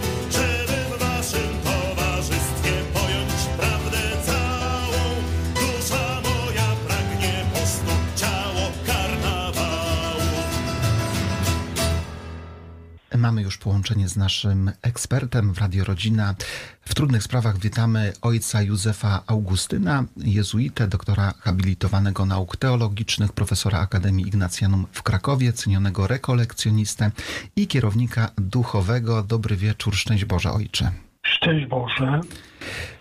Mamy 13.27 13.41
już 13.41 13.57
połączenie 13.57 14.07
z 14.07 14.17
naszym 14.17 14.71
ekspertem 14.81 15.53
w 15.53 15.59
Radio 15.59 15.83
Rodzina. 15.83 16.35
W 16.81 16.95
trudnych 16.95 17.23
sprawach 17.23 17.57
witamy 17.59 18.13
ojca 18.21 18.61
Józefa 18.61 19.23
Augustyna, 19.27 20.03
jezuitę, 20.17 20.87
doktora 20.87 21.33
habilitowanego 21.39 22.25
nauk 22.25 22.57
teologicznych, 22.57 23.33
profesora 23.33 23.79
Akademii 23.79 24.27
Ignacjanum 24.27 24.85
w 24.91 25.03
Krakowie, 25.03 25.53
cenionego 25.53 26.07
rekolekcjonistę 26.07 27.11
i 27.55 27.67
kierownika 27.67 28.31
duchowego. 28.37 29.23
Dobry 29.23 29.55
wieczór, 29.55 29.95
szczęść 29.95 30.25
Boże 30.25 30.51
Ojcze. 30.51 30.91
Szczęść 31.23 31.65
Boże. 31.65 32.21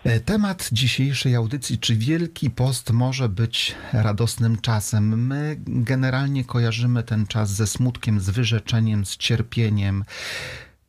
E, 0.03 0.19
temat 0.19 0.69
dzisiejszej 0.71 1.35
audycji, 1.35 1.79
czy 1.79 1.95
Wielki 1.95 2.49
Post 2.49 2.93
może 2.93 3.29
być 3.29 3.75
radosnym 3.93 4.57
czasem? 4.61 5.27
My 5.27 5.55
generalnie 5.67 6.43
kojarzymy 6.43 7.03
ten 7.03 7.27
czas 7.27 7.49
ze 7.49 7.67
smutkiem, 7.67 8.19
z 8.19 8.29
wyrzeczeniem, 8.29 9.05
z 9.05 9.17
cierpieniem, 9.17 10.03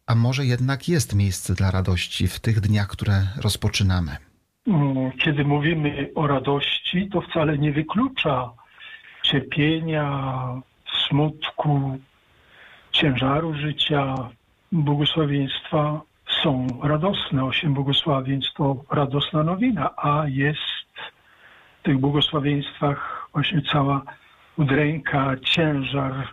a 0.06 0.14
może 0.14 0.46
jednak 0.46 0.88
jest 0.88 1.14
miejsce 1.14 1.54
dla 1.54 1.70
radości 1.70 2.28
w 2.28 2.40
tych 2.40 2.60
dniach, 2.60 2.88
które 2.88 3.26
rozpoczynamy? 3.42 4.16
Mm, 4.66 5.12
kiedy 5.12 5.44
mówimy 5.44 6.10
o 6.14 6.26
radości, 6.26 7.08
to 7.12 7.20
wcale 7.20 7.58
nie 7.58 7.72
wyklucza 7.72 8.50
cierpienia, 9.22 10.08
smutku, 11.08 11.98
ciężaru 12.92 13.54
życia, 13.54 14.14
błogosławieństwa 14.72 16.00
są 16.42 16.66
radosne. 16.82 17.44
Osiem 17.44 17.74
błogosławieństw 17.74 18.54
to 18.54 18.76
radosna 18.90 19.42
nowina, 19.42 19.90
a 19.96 20.24
jest 20.28 20.60
w 21.80 21.82
tych 21.82 21.98
błogosławieństwach 21.98 23.28
właśnie 23.32 23.62
cała 23.62 24.02
udręka, 24.56 25.36
ciężar 25.42 26.28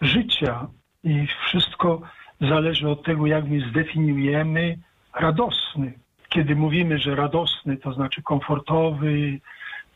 życia 0.00 0.66
i 1.04 1.26
wszystko 1.46 2.00
zależy 2.40 2.88
od 2.88 3.02
tego, 3.04 3.26
jak 3.26 3.48
my 3.48 3.68
zdefiniujemy 3.70 4.78
radosny. 5.14 5.92
Kiedy 6.28 6.56
mówimy, 6.56 6.98
że 6.98 7.14
radosny, 7.16 7.76
to 7.76 7.92
znaczy 7.92 8.22
komfortowy, 8.22 9.40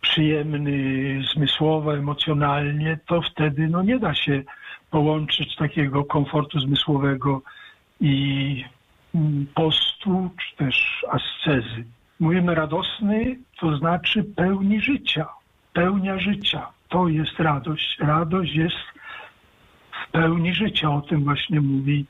przyjemny, 0.01 0.79
zmysłowo, 1.35 1.97
emocjonalnie, 1.97 2.99
to 3.07 3.23
wtedy 3.23 3.69
no, 3.69 3.83
nie 3.83 3.99
da 3.99 4.15
się 4.15 4.43
połączyć 4.91 5.57
takiego 5.57 6.05
komfortu 6.05 6.61
zmysłowego 6.61 7.43
i 8.01 8.65
postu, 9.55 10.31
czy 10.41 10.57
też 10.57 11.05
ascezy. 11.11 11.85
Mówimy 12.21 12.55
radosny, 12.55 13.39
to 13.61 13.77
znaczy 13.77 14.25
pełni 14.25 14.81
życia, 14.81 15.29
pełnia 15.73 16.19
życia. 16.19 16.67
To 16.89 17.09
jest 17.09 17.39
radość. 17.39 17.99
Radość 17.99 18.55
jest 18.55 18.77
w 19.93 20.11
pełni 20.11 20.55
życia, 20.55 20.91
o 20.91 21.01
tym 21.01 21.25
właśnie 21.25 21.61
mówi 21.61 22.07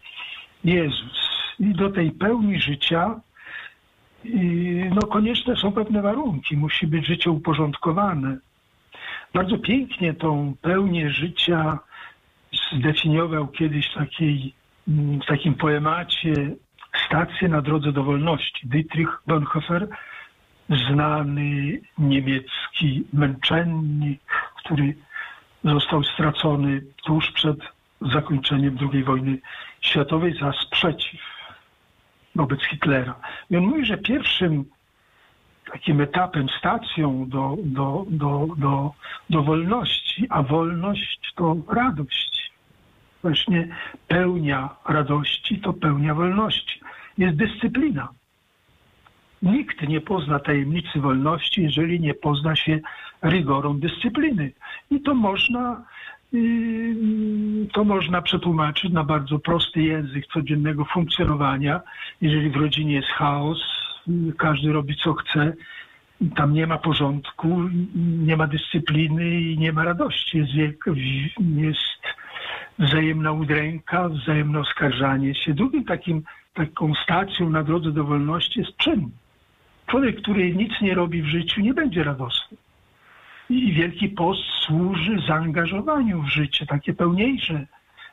Jezus. 0.64 1.18
I 1.60 1.74
do 1.74 1.90
tej 1.90 2.10
pełni 2.10 2.60
życia 2.60 3.20
no 4.94 5.02
konieczne 5.02 5.56
są 5.56 5.72
pewne 5.72 6.02
warunki. 6.02 6.56
Musi 6.56 6.86
być 6.86 7.06
życie 7.06 7.30
uporządkowane. 7.30 8.38
Bardzo 9.34 9.58
pięknie 9.58 10.14
tą 10.14 10.54
pełnię 10.62 11.10
życia 11.10 11.78
zdefiniował 12.72 13.48
kiedyś 13.48 13.94
takiej, 13.94 14.54
w 14.86 15.26
takim 15.26 15.54
poemacie 15.54 16.32
stację 17.06 17.48
na 17.48 17.62
drodze 17.62 17.92
do 17.92 18.04
wolności. 18.04 18.68
Dietrich 18.68 19.22
Bonhoeffer, 19.26 19.88
znany 20.68 21.80
niemiecki 21.98 23.04
męczennik, 23.12 24.22
który 24.56 24.96
został 25.64 26.04
stracony 26.04 26.82
tuż 27.04 27.32
przed 27.32 27.59
zakończeniem 28.00 28.78
II 28.92 29.04
wojny 29.04 29.38
światowej 29.80 30.38
za 30.40 30.52
sprzeciw 30.52 31.20
wobec 32.35 32.61
Hitlera. 32.62 33.14
I 33.50 33.56
on 33.56 33.64
mówi, 33.64 33.85
że 33.85 33.98
pierwszym 33.98 34.64
takim 35.72 36.00
etapem, 36.00 36.46
stacją 36.59 37.28
do, 37.28 37.56
do, 37.64 38.04
do, 38.09 38.46
do, 38.56 38.92
do 39.30 39.42
wolności, 39.42 40.26
a 40.30 40.42
wolność 40.42 41.32
to 41.35 41.56
radość. 41.68 42.52
Właśnie 43.22 43.68
pełnia 44.09 44.76
radości 44.88 45.61
to 45.61 45.72
pełnia 45.72 46.14
wolności 46.14 46.80
jest 47.18 47.37
dyscyplina. 47.37 48.09
Nikt 49.42 49.88
nie 49.88 50.00
pozna 50.00 50.38
tajemnicy 50.38 51.00
wolności, 51.00 51.62
jeżeli 51.62 52.00
nie 52.00 52.14
pozna 52.14 52.57
się 52.57 52.81
rygorom 53.22 53.81
dyscypliny. 53.81 54.52
I 54.90 55.00
to 55.00 55.14
można, 55.14 55.85
yy, 56.33 57.66
to 57.72 57.85
można 57.85 58.22
przetłumaczyć 58.22 58.92
na 58.92 59.05
bardzo 59.05 59.38
prosty 59.38 59.83
język 59.83 60.26
codziennego 60.26 60.85
funkcjonowania. 60.85 61.81
Jeżeli 62.20 62.50
w 62.50 62.57
rodzinie 62.57 62.94
jest 62.94 63.09
chaos, 63.09 63.59
każdy 64.38 64.72
robi 64.72 64.96
co 64.96 65.14
chce, 65.14 65.52
tam 66.37 66.52
nie 66.52 66.66
ma 66.66 66.79
porządku, 66.79 67.61
nie 68.26 68.37
ma 68.37 68.46
dyscypliny 68.46 69.40
i 69.40 69.59
nie 69.59 69.72
ma 69.72 69.85
radości. 69.85 70.38
Jest, 70.38 70.52
jest 71.57 72.02
wzajemna 72.79 73.33
udręka, 73.33 74.09
wzajemne 74.09 74.61
oskarżanie 74.61 75.35
się. 75.35 75.55
Drugim 75.55 75.85
takim 75.85 76.22
taką 76.56 76.94
stacją 76.94 77.50
na 77.50 77.62
drodze 77.62 77.92
do 77.92 78.04
wolności 78.04 78.60
jest 78.60 78.76
czyn. 78.76 79.10
Człowiek, 79.86 80.22
który 80.22 80.54
nic 80.54 80.72
nie 80.80 80.94
robi 80.94 81.22
w 81.22 81.26
życiu, 81.26 81.60
nie 81.60 81.74
będzie 81.74 82.04
radosny. 82.04 82.56
I 83.50 83.72
Wielki 83.72 84.08
Post 84.08 84.42
służy 84.66 85.16
zaangażowaniu 85.28 86.22
w 86.22 86.28
życie, 86.28 86.66
takie 86.66 86.94
pełniejsze 86.94 87.66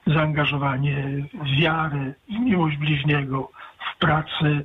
zaangażowanie 0.07 1.25
w 1.33 1.61
wiarę, 1.61 2.13
w 2.29 2.39
miłość 2.39 2.77
bliźniego, 2.77 3.51
w 3.79 3.99
pracę, 3.99 4.61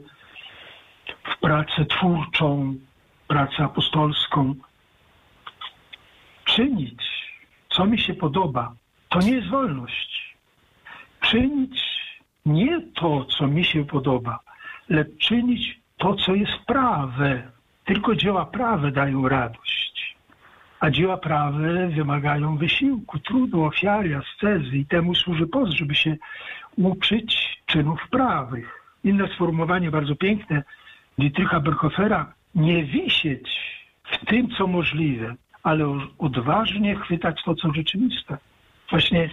w 1.25 1.41
pracę 1.41 1.85
twórczą, 1.85 2.75
pracę 3.29 3.65
apostolską. 3.65 4.55
Czynić, 6.45 7.03
co 7.71 7.87
mi 7.87 7.99
się 7.99 8.15
podoba, 8.15 8.75
to 9.09 9.19
nie 9.19 9.31
jest 9.31 9.49
wolność. 9.49 10.37
Czynić 11.21 11.98
nie 12.49 12.81
to, 12.95 13.25
co 13.25 13.47
mi 13.47 13.65
się 13.65 13.85
podoba, 13.85 14.39
lecz 14.89 15.17
czynić 15.19 15.81
to, 15.97 16.15
co 16.15 16.35
jest 16.35 16.59
prawe. 16.67 17.43
Tylko 17.85 18.15
dzieła 18.15 18.47
prawe 18.47 18.91
dają 18.91 19.29
radość. 19.29 20.17
A 20.81 20.91
dzieła 20.91 21.17
prawe 21.17 21.89
wymagają 21.89 22.57
wysiłku, 22.57 23.19
trudu, 23.19 23.65
ofiary, 23.65 24.17
ascezy 24.17 24.77
i 24.77 24.87
temu 24.87 25.15
służy 25.15 25.47
post, 25.47 25.73
żeby 25.73 25.95
się 25.95 26.17
uczyć 26.77 27.61
czynów 27.67 28.09
prawych. 28.11 28.85
Inne 29.05 29.29
sformułowanie 29.29 29.91
bardzo 29.91 30.17
piękne 30.17 30.63
Dietricha 31.19 31.61
Berhofera, 31.61 32.33
nie 32.55 32.85
wisieć 32.85 33.49
w 34.05 34.27
tym, 34.27 34.49
co 34.59 34.67
możliwe, 34.67 35.35
ale 35.63 35.99
odważnie 36.19 36.97
chwytać 36.97 37.43
to, 37.45 37.55
co 37.55 37.73
rzeczywiste. 37.75 38.39
Właśnie 38.91 39.31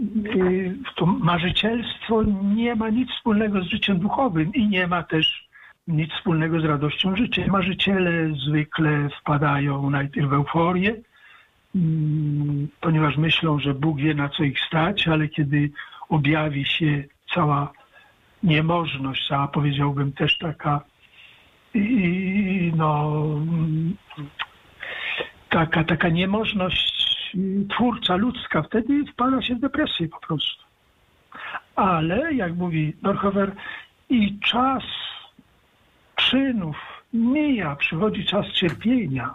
y, 0.00 0.74
to 0.96 1.06
marzycielstwo 1.06 2.22
nie 2.54 2.74
ma 2.74 2.88
nic 2.88 3.10
wspólnego 3.10 3.62
z 3.62 3.66
życiem 3.66 3.98
duchowym 3.98 4.54
i 4.54 4.68
nie 4.68 4.86
ma 4.86 5.02
też 5.02 5.48
nic 5.88 6.12
wspólnego 6.12 6.60
z 6.60 6.64
radością 6.64 7.16
życia. 7.16 7.42
Marzyciele 7.46 8.12
zwykle 8.46 9.08
wpadają 9.20 9.90
najpierw 9.90 10.28
w 10.28 10.32
euforię, 10.32 10.94
mm, 11.74 12.68
ponieważ 12.80 13.16
myślą, 13.16 13.58
że 13.58 13.74
Bóg 13.74 14.00
wie 14.00 14.14
na 14.14 14.28
co 14.28 14.44
ich 14.44 14.60
stać, 14.60 15.08
ale 15.08 15.28
kiedy 15.28 15.70
objawi 16.08 16.64
się 16.64 17.04
cała 17.34 17.72
niemożność, 18.42 19.32
a 19.32 19.48
powiedziałbym 19.48 20.12
też 20.12 20.38
taka 20.38 20.80
no, 22.76 23.10
mm, 23.36 23.96
taka, 25.48 25.84
taka 25.84 26.08
niemożność 26.08 26.93
twórcza 27.70 28.16
ludzka, 28.16 28.62
wtedy 28.62 29.04
wpada 29.12 29.42
się 29.42 29.54
w 29.54 29.60
depresję 29.60 30.08
po 30.08 30.20
prostu. 30.20 30.64
Ale, 31.76 32.34
jak 32.34 32.54
mówi 32.54 32.96
Norchower, 33.02 33.52
i 34.08 34.38
czas 34.40 34.82
czynów 36.16 36.76
mija, 37.12 37.76
przychodzi 37.76 38.24
czas 38.24 38.46
cierpienia. 38.46 39.34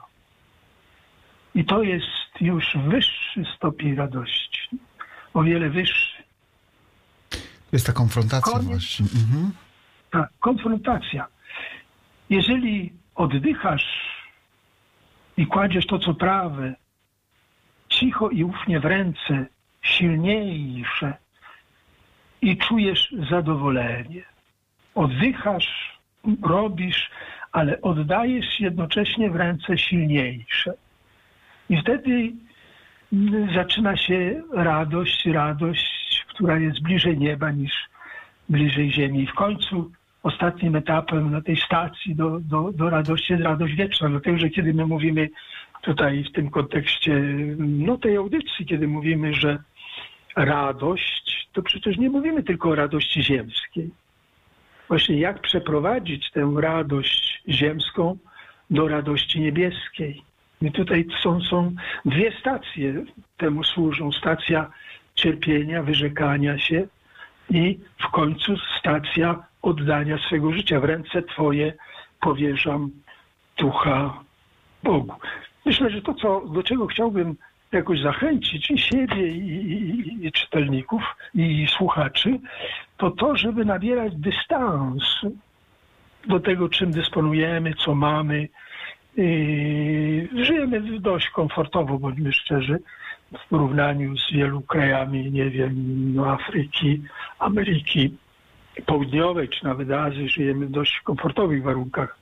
I 1.55 1.65
to 1.65 1.83
jest 1.83 2.41
już 2.41 2.77
wyższy 2.88 3.43
stopień 3.55 3.95
radości. 3.95 4.69
O 5.33 5.43
wiele 5.43 5.69
wyższy. 5.69 6.23
Jest 7.71 7.88
ta 7.88 7.93
konfrontacja 7.93 8.53
Koniec, 8.53 8.67
właśnie. 8.67 9.05
Mhm. 9.05 9.51
Tak, 10.12 10.29
konfrontacja. 10.39 11.27
Jeżeli 12.29 12.93
oddychasz 13.15 13.85
i 15.38 15.47
kładziesz 15.47 15.88
to, 15.88 15.99
co 15.99 16.13
prawe, 16.13 16.75
cicho 17.99 18.29
i 18.29 18.43
ufnie 18.43 18.79
w 18.79 18.85
ręce, 18.85 19.45
silniejsze 19.81 21.13
i 22.41 22.57
czujesz 22.57 23.15
zadowolenie. 23.29 24.23
Oddychasz, 24.95 25.99
robisz, 26.41 27.09
ale 27.51 27.81
oddajesz 27.81 28.59
jednocześnie 28.59 29.29
w 29.29 29.35
ręce 29.35 29.77
silniejsze. 29.77 30.73
I 31.69 31.77
wtedy 31.81 32.31
zaczyna 33.55 33.97
się 33.97 34.41
radość, 34.53 35.25
radość, 35.25 36.25
która 36.27 36.59
jest 36.59 36.81
bliżej 36.81 37.17
nieba 37.17 37.51
niż 37.51 37.73
bliżej 38.49 38.91
ziemi. 38.91 39.23
I 39.23 39.27
w 39.27 39.33
końcu 39.33 39.91
ostatnim 40.23 40.75
etapem 40.75 41.31
na 41.31 41.41
tej 41.41 41.57
stacji 41.57 42.15
do, 42.15 42.39
do, 42.39 42.71
do 42.71 42.89
radości 42.89 43.33
jest 43.33 43.45
radość 43.45 43.75
wieczna. 43.75 44.09
Dlatego, 44.09 44.38
że 44.38 44.49
kiedy 44.49 44.73
my 44.73 44.85
mówimy 44.85 45.29
tutaj 45.81 46.23
w 46.23 46.31
tym 46.31 46.49
kontekście 46.49 47.21
no, 47.57 47.97
tej 47.97 48.15
audycji, 48.15 48.65
kiedy 48.65 48.87
mówimy, 48.87 49.33
że 49.33 49.63
radość, 50.35 51.49
to 51.53 51.61
przecież 51.61 51.97
nie 51.97 52.09
mówimy 52.09 52.43
tylko 52.43 52.69
o 52.69 52.75
radości 52.75 53.23
ziemskiej. 53.23 53.89
Właśnie 54.87 55.19
jak 55.19 55.41
przeprowadzić 55.41 56.31
tę 56.31 56.53
radość 56.57 57.43
ziemską 57.47 58.17
do 58.69 58.87
radości 58.87 59.41
niebieskiej. 59.41 60.21
I 60.61 60.71
tutaj 60.71 61.07
są, 61.23 61.41
są 61.41 61.75
dwie 62.05 62.31
stacje 62.39 63.05
temu 63.37 63.63
służą. 63.63 64.11
Stacja 64.11 64.71
cierpienia, 65.15 65.83
wyrzekania 65.83 66.59
się 66.59 66.87
i 67.49 67.79
w 67.97 68.07
końcu 68.11 68.57
stacja 68.79 69.43
oddania 69.61 70.17
swego 70.17 70.53
życia. 70.53 70.79
W 70.79 70.83
ręce 70.83 71.21
Twoje 71.21 71.73
powierzam 72.21 72.91
ducha 73.57 74.23
Bogu. 74.83 75.15
Myślę, 75.65 75.89
że 75.89 76.01
to, 76.01 76.13
co, 76.13 76.41
do 76.41 76.63
czego 76.63 76.87
chciałbym 76.87 77.35
jakoś 77.71 78.01
zachęcić 78.01 78.71
i 78.71 78.77
siebie, 78.77 79.27
i, 79.27 79.71
i, 79.71 80.25
i 80.25 80.31
czytelników, 80.31 81.01
i 81.35 81.67
słuchaczy, 81.77 82.39
to 82.97 83.11
to, 83.11 83.37
żeby 83.37 83.65
nabierać 83.65 84.15
dystansu 84.15 85.35
do 86.27 86.39
tego, 86.39 86.69
czym 86.69 86.91
dysponujemy, 86.91 87.73
co 87.73 87.95
mamy. 87.95 88.47
żyjemy 90.35 90.99
dość 90.99 91.29
komfortowo, 91.29 91.99
bądźmy 91.99 92.33
szczerzy, 92.33 92.79
w 93.45 93.49
porównaniu 93.49 94.17
z 94.17 94.31
wielu 94.31 94.61
krajami, 94.61 95.31
nie 95.31 95.49
wiem, 95.49 95.73
no 96.15 96.27
Afryki, 96.27 97.01
Ameryki 97.39 98.17
Południowej, 98.85 99.49
czy 99.49 99.65
nawet 99.65 99.91
Azji, 99.91 100.29
żyjemy 100.29 100.65
w 100.65 100.71
dość 100.71 100.99
komfortowych 100.99 101.63
warunkach, 101.63 102.19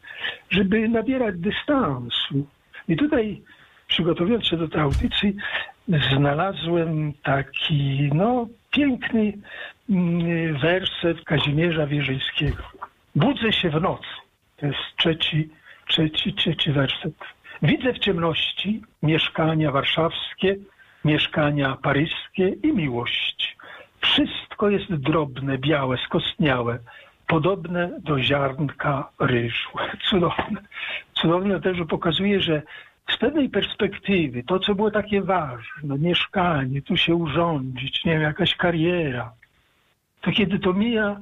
żeby 0.49 0.89
nabierać 0.89 1.35
dystansu. 1.37 2.47
I 2.87 2.95
tutaj 2.95 3.41
przygotowując 3.87 4.45
się 4.45 4.57
do 4.57 4.67
tej 4.67 4.81
audycji, 4.81 5.35
znalazłem 5.87 7.13
taki, 7.23 8.09
no, 8.13 8.47
piękny 8.71 9.33
mm, 9.89 10.57
werset 10.57 11.23
Kazimierza 11.23 11.87
Wierzyńskiego. 11.87 12.63
Budzę 13.15 13.53
się 13.53 13.69
w 13.69 13.81
nocy. 13.81 14.07
To 14.57 14.65
jest 14.65 14.79
trzeci, 14.97 15.49
trzeci, 15.87 16.33
trzeci 16.33 16.71
werset. 16.71 17.13
Widzę 17.61 17.93
w 17.93 17.99
ciemności 17.99 18.81
mieszkania 19.03 19.71
warszawskie, 19.71 20.55
mieszkania 21.05 21.77
paryskie 21.83 22.49
i 22.63 22.73
miłość. 22.73 23.57
Wszystko 24.01 24.69
jest 24.69 24.93
drobne, 24.93 25.57
białe, 25.57 25.97
skostniałe, 26.05 26.79
podobne 27.27 27.91
do 27.99 28.19
ziarnka 28.19 29.09
ryżu. 29.19 29.69
Cudowne. 30.09 30.61
Cudowne 31.13 31.61
też, 31.61 31.77
pokazuje, 31.89 32.41
że 32.41 32.61
z 33.09 33.17
pewnej 33.17 33.49
perspektywy 33.49 34.43
to, 34.43 34.59
co 34.59 34.75
było 34.75 34.91
takie 34.91 35.21
ważne, 35.21 35.97
mieszkanie, 35.97 36.81
tu 36.81 36.97
się 36.97 37.15
urządzić, 37.15 38.05
nie 38.05 38.11
wiem, 38.11 38.21
jakaś 38.21 38.55
kariera, 38.55 39.33
to 40.21 40.31
kiedy 40.31 40.59
to 40.59 40.73
mija, 40.73 41.19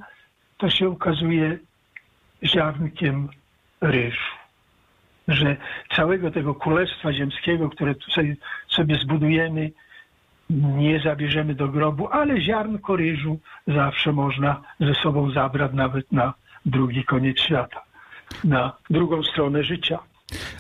to 0.58 0.70
się 0.70 0.90
okazuje 0.90 1.58
ziarnkiem 2.44 3.30
ryżu. 3.82 4.36
Że 5.28 5.58
całego 5.96 6.32
tego 6.32 6.56
królestwa 6.56 7.14
ziemskiego, 7.14 7.70
które 7.70 7.96
sobie 8.68 8.96
zbudujemy, 8.96 9.72
nie 10.50 11.00
zabierzemy 11.00 11.56
do 11.56 11.68
grobu, 11.68 12.08
ale 12.12 12.42
ziarnko 12.42 12.96
ryżu 12.96 13.40
zawsze 13.68 14.14
można 14.14 14.62
ze 14.80 14.94
sobą 14.96 15.32
zabrać 15.32 15.72
nawet 15.74 16.12
na 16.12 16.34
drugi 16.66 17.04
koniec 17.04 17.40
świata, 17.40 17.82
na 18.44 18.74
drugą 18.90 19.24
stronę 19.24 19.64
życia. 19.64 20.00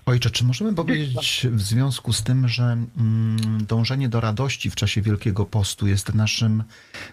Ojcze, 0.05 0.29
czy 0.29 0.45
możemy 0.45 0.75
powiedzieć 0.75 1.47
w 1.51 1.61
związku 1.61 2.13
z 2.13 2.23
tym, 2.23 2.47
że 2.47 2.63
mm, 2.63 3.65
dążenie 3.67 4.09
do 4.09 4.21
radości 4.21 4.69
w 4.69 4.75
czasie 4.75 5.01
Wielkiego 5.01 5.45
Postu 5.45 5.87
jest 5.87 6.15
naszym, 6.15 6.63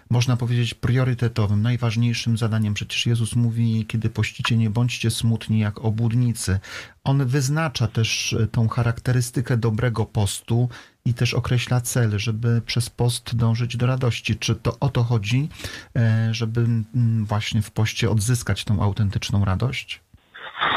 można 0.09 0.37
powiedzieć, 0.37 0.73
priorytetowym, 0.73 1.61
najważniejszym 1.61 2.37
zadaniem? 2.37 2.73
Przecież 2.73 3.05
Jezus 3.05 3.35
mówi, 3.35 3.85
kiedy 3.87 4.09
pościcie, 4.09 4.57
nie 4.57 4.69
bądźcie 4.69 5.11
smutni 5.11 5.59
jak 5.59 5.85
obłudnicy. 5.85 6.59
On 7.03 7.25
wyznacza 7.25 7.87
też 7.87 8.33
e, 8.33 8.47
tą 8.47 8.67
charakterystykę 8.67 9.57
dobrego 9.57 10.05
postu 10.05 10.69
i 11.05 11.13
też 11.13 11.33
określa 11.33 11.81
cel, 11.81 12.19
żeby 12.19 12.61
przez 12.65 12.89
post 12.89 13.35
dążyć 13.35 13.77
do 13.77 13.87
radości. 13.87 14.35
Czy 14.35 14.55
to 14.55 14.77
o 14.79 14.89
to 14.89 15.03
chodzi, 15.03 15.49
e, 15.95 16.29
żeby 16.31 16.61
mm, 16.61 17.25
właśnie 17.25 17.61
w 17.61 17.71
poście 17.71 18.09
odzyskać 18.09 18.63
tą 18.63 18.83
autentyczną 18.83 19.45
radość? 19.45 20.01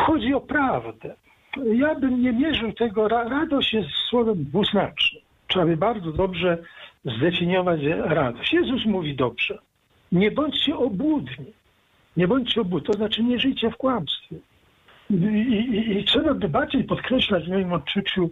Chodzi 0.06 0.34
o 0.34 0.40
prawdę 0.40 1.25
ja 1.64 1.94
bym 1.94 2.22
nie 2.22 2.32
mierzył 2.32 2.72
tego. 2.72 3.08
Radość 3.08 3.72
jest 3.72 3.88
słowem 3.90 4.44
dwuznacznym. 4.44 5.22
Trzeba 5.48 5.66
by 5.66 5.76
bardzo 5.76 6.12
dobrze 6.12 6.58
zdefiniować 7.04 7.80
radość. 8.04 8.52
Jezus 8.52 8.86
mówi 8.86 9.16
dobrze. 9.16 9.58
Nie 10.12 10.30
bądźcie 10.30 10.76
obłudni. 10.76 11.52
Nie 12.16 12.28
bądźcie 12.28 12.60
obłudni. 12.60 12.86
To 12.86 12.92
znaczy 12.92 13.22
nie 13.22 13.38
żyjcie 13.38 13.70
w 13.70 13.76
kłamstwie. 13.76 14.36
I, 15.10 15.14
i, 15.14 15.98
I, 15.98 16.04
trzeba 16.04 16.34
by 16.34 16.48
bardziej 16.48 16.84
podkreślać 16.84 17.44
w 17.44 17.48
moim 17.48 17.72
odczuciu, 17.72 18.30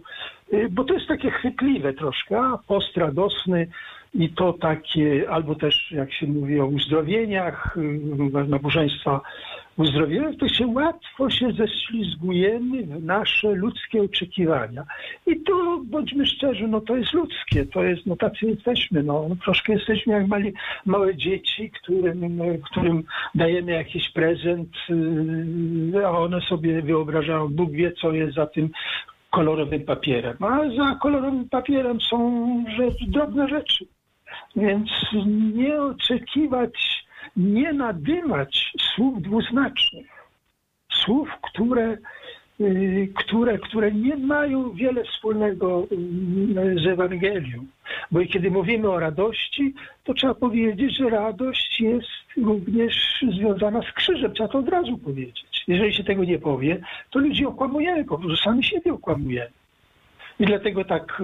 y, 0.53 0.67
bo 0.71 0.83
to 0.83 0.93
jest 0.93 1.07
takie 1.07 1.31
chwytliwe 1.31 1.93
troszkę, 1.93 2.41
post 2.67 2.97
radosny 2.97 3.67
i 4.13 4.29
to 4.29 4.53
takie, 4.53 5.29
albo 5.29 5.55
też 5.55 5.91
jak 5.91 6.13
się 6.13 6.27
mówi 6.27 6.59
o 6.59 6.65
uzdrowieniach, 6.65 7.77
y, 7.77 8.47
nabożeństwa 8.47 9.21
uzdrowienia, 9.77 10.31
to 10.39 10.49
się 10.49 10.67
łatwo 10.67 11.29
się 11.29 11.51
ześlizgujemy 11.51 12.83
w 12.83 13.03
nasze 13.03 13.51
ludzkie 13.51 14.01
oczekiwania. 14.01 14.83
I 15.27 15.39
to, 15.39 15.81
bądźmy 15.83 16.25
szczerzy, 16.25 16.67
no 16.67 16.81
to 16.81 16.95
jest 16.95 17.13
ludzkie, 17.13 17.65
to 17.65 17.83
jest, 17.83 18.05
no 18.05 18.15
tacy 18.15 18.45
jesteśmy, 18.45 19.03
no, 19.03 19.25
no 19.29 19.35
troszkę 19.35 19.73
jesteśmy 19.73 20.13
jak 20.13 20.27
mali, 20.27 20.53
małe 20.85 21.15
dzieci, 21.15 21.71
którym, 21.71 22.39
którym 22.71 23.03
dajemy 23.35 23.71
jakiś 23.71 24.09
prezent, 24.09 24.69
y, 25.95 26.07
a 26.07 26.09
one 26.09 26.41
sobie 26.41 26.81
wyobrażają, 26.81 27.47
Bóg 27.47 27.71
wie, 27.71 27.91
co 27.91 28.11
jest 28.11 28.35
za 28.35 28.45
tym 28.45 28.69
kolorowym 29.29 29.81
papierem. 29.81 30.37
A 30.39 30.59
za 30.77 30.95
kolorowym 30.95 31.49
papierem 31.49 32.01
są 32.01 32.45
rzecz, 32.77 33.05
drobne 33.07 33.47
rzeczy. 33.47 33.85
Więc 34.55 34.89
nie 35.53 35.81
oczekiwać 35.81 37.04
nie 37.37 37.73
nadymać 37.73 38.73
słów 38.95 39.21
dwuznacznych, 39.21 40.07
słów, 40.91 41.29
które, 41.41 41.97
y, 42.61 43.09
które, 43.15 43.57
które 43.57 43.91
nie 43.91 44.15
mają 44.15 44.71
wiele 44.71 45.03
wspólnego 45.03 45.87
y, 45.91 46.79
z 46.83 46.87
Ewangelią. 46.87 47.65
Bo 48.11 48.19
kiedy 48.25 48.51
mówimy 48.51 48.89
o 48.89 48.99
radości, 48.99 49.73
to 50.03 50.13
trzeba 50.13 50.33
powiedzieć, 50.33 50.97
że 50.97 51.09
radość 51.09 51.81
jest 51.81 52.09
również 52.37 53.25
związana 53.37 53.81
z 53.81 53.91
krzyżem. 53.91 54.33
Trzeba 54.33 54.49
to 54.49 54.57
od 54.57 54.69
razu 54.69 54.97
powiedzieć. 54.97 55.63
Jeżeli 55.67 55.93
się 55.93 56.03
tego 56.03 56.23
nie 56.23 56.39
powie, 56.39 56.81
to 57.11 57.19
ludzi 57.19 57.45
okłamujemy, 57.45 58.05
po 58.05 58.17
prostu 58.17 58.43
sami 58.43 58.63
siebie 58.63 58.93
okłamujemy. 58.93 59.51
I 60.39 60.45
dlatego 60.45 60.85
tak 60.85 61.21
y, 61.21 61.23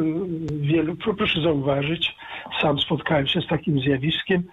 wielu, 0.60 0.95
proszę 0.95 1.41
zauważyć, 1.41 2.15
sam 2.62 2.80
spotkałem 2.80 3.28
się 3.28 3.41
z 3.41 3.47
takim 3.47 3.80
zjawiskiem, 3.80 4.43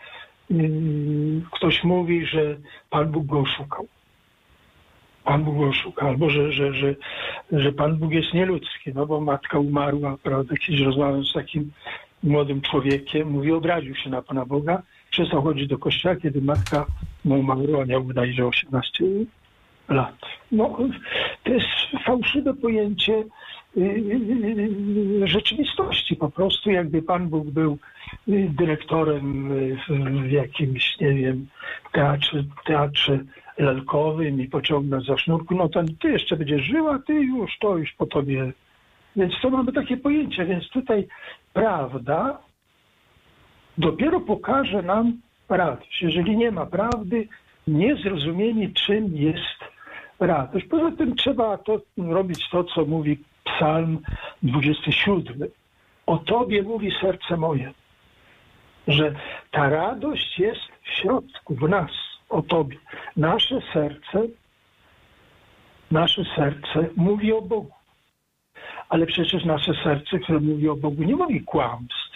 ktoś 1.50 1.84
mówi, 1.84 2.26
że 2.26 2.56
Pan 2.90 3.12
Bóg 3.12 3.26
go 3.26 3.40
oszukał. 3.40 3.87
Pan 5.24 5.44
Bóg 5.44 5.58
go 5.58 5.68
oszukał, 5.68 6.08
albo 6.08 6.30
że, 6.30 6.52
że, 6.52 6.74
że, 6.74 6.94
że 7.52 7.72
Pan 7.72 7.96
Bóg 7.96 8.12
jest 8.12 8.34
nieludzki, 8.34 8.92
no 8.94 9.06
bo 9.06 9.20
matka 9.20 9.58
umarła, 9.58 10.16
prawda, 10.22 10.54
kiedyś 10.56 10.80
rozmawiam 10.80 11.24
z 11.24 11.32
takim 11.32 11.72
młodym 12.22 12.61
człowiekiem, 12.61 13.30
mówi, 13.30 13.52
obraził 13.52 13.94
się 13.94 14.11
na 14.11 14.22
Pana 14.22 14.46
Boga, 14.46 14.82
przestał 15.11 15.42
chodzić 15.42 15.68
do 15.68 15.78
kościoła, 15.78 16.16
kiedy 16.16 16.40
matka 16.42 16.87
mu 17.24 17.40
umarła, 17.40 17.84
miał 17.84 18.04
wydaje, 18.04 18.32
że 18.32 18.46
18 18.46 19.04
lat. 19.88 20.16
No, 20.52 20.78
to 21.44 21.52
jest 21.52 21.66
fałszywe 22.04 22.54
pojęcie 22.54 23.24
Y, 23.24 23.24
y, 23.24 23.24
y, 23.24 23.57
rzeczywistości. 25.24 26.16
Po 26.16 26.30
prostu 26.30 26.70
jakby 26.70 27.02
Pan 27.02 27.28
Bóg 27.28 27.46
był 27.46 27.78
dyrektorem 28.48 29.48
w 30.28 30.30
jakimś, 30.30 31.00
nie 31.00 31.14
wiem, 31.14 31.46
teatrze, 31.92 32.44
teatrze 32.66 33.18
lalkowym 33.58 34.40
i 34.40 34.48
pociągnął 34.48 35.00
za 35.00 35.18
sznurku, 35.18 35.54
no 35.54 35.68
to 35.68 35.82
ty 36.00 36.10
jeszcze 36.10 36.36
będziesz 36.36 36.62
żyła, 36.62 36.98
ty 37.06 37.12
już, 37.12 37.58
to 37.58 37.76
już 37.76 37.92
po 37.92 38.06
tobie. 38.06 38.52
Więc 39.16 39.32
to 39.42 39.50
mamy 39.50 39.72
takie 39.72 39.96
pojęcie, 39.96 40.44
więc 40.44 40.68
tutaj 40.68 41.06
prawda 41.52 42.38
dopiero 43.78 44.20
pokaże 44.20 44.82
nam 44.82 45.20
radość. 45.48 46.02
Jeżeli 46.02 46.36
nie 46.36 46.50
ma 46.50 46.66
prawdy, 46.66 47.28
nie 47.66 47.96
zrozumienie 47.96 48.68
czym 48.68 49.16
jest 49.16 49.58
radość. 50.20 50.66
Poza 50.66 50.96
tym 50.96 51.16
trzeba 51.16 51.58
to 51.58 51.80
robić 51.96 52.50
to, 52.50 52.64
co 52.64 52.84
mówi 52.84 53.18
Psalm 53.56 53.98
27. 54.42 55.48
O 56.06 56.18
Tobie 56.18 56.62
mówi 56.62 56.92
serce 57.00 57.37
moje, 57.37 57.72
że 58.88 59.14
ta 59.50 59.68
radość 59.68 60.38
jest 60.38 60.61
w 60.82 60.88
środku, 60.90 61.54
w 61.54 61.68
nas. 61.68 61.90
o 62.28 62.42
Tobie. 62.42 62.76
Nasze 63.16 63.61
serce, 63.72 64.22
nasze 65.90 66.22
serce 66.37 66.88
mówi 66.96 67.32
o 67.32 67.42
Bogu. 67.42 67.72
Ale 68.88 69.06
przecież 69.06 69.44
nasze 69.44 69.72
serce, 69.84 70.18
które 70.18 70.40
mówi 70.40 70.68
o 70.68 70.76
Bogu, 70.76 71.02
nie 71.02 71.16
mówi 71.16 71.40
kłamstw. 71.40 72.08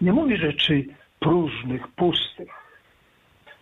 Nie 0.00 0.12
mówi 0.12 0.36
rzeczy 0.36 0.84
próżnych, 1.20 1.88
pustych. 1.88 2.50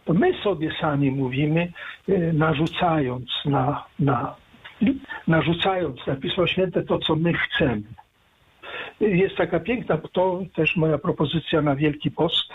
To 0.05 0.15
my 0.15 0.43
sobie 0.43 0.71
sami 0.81 1.11
mówimy, 1.11 1.73
e, 2.09 2.33
narzucając 2.33 3.31
na, 3.45 3.85
na, 3.99 4.37
narzucając 5.29 6.07
na 6.07 6.17
Pismo 6.17 6.47
Święte 6.47 6.83
to, 6.83 6.99
co 6.99 7.17
my 7.17 7.33
chcemy. 7.33 7.83
Jest 9.01 9.37
taka 9.37 9.61
piękna, 9.61 9.99
to 10.13 10.43
też 10.55 10.77
moja 10.77 10.99
propozycja 10.99 11.63
na 11.63 11.77
Wielki 11.77 12.11
Post. 12.11 12.53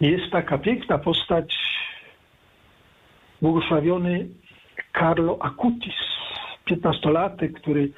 Jest 0.00 0.30
taka 0.32 0.58
piękna 0.58 0.98
postać, 0.98 1.56
błogosławiony 3.42 4.28
Carlo 4.98 5.38
Acutis, 5.40 5.94
piętnastolatek, 6.64 7.52
który, 7.52 7.90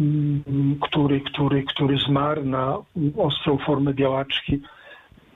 mm, 0.00 0.78
który, 0.80 1.20
który, 1.20 1.62
który 1.62 1.98
zmarł 1.98 2.44
na 2.44 2.78
ostrą 3.16 3.58
formę 3.58 3.94
białaczki 3.94 4.60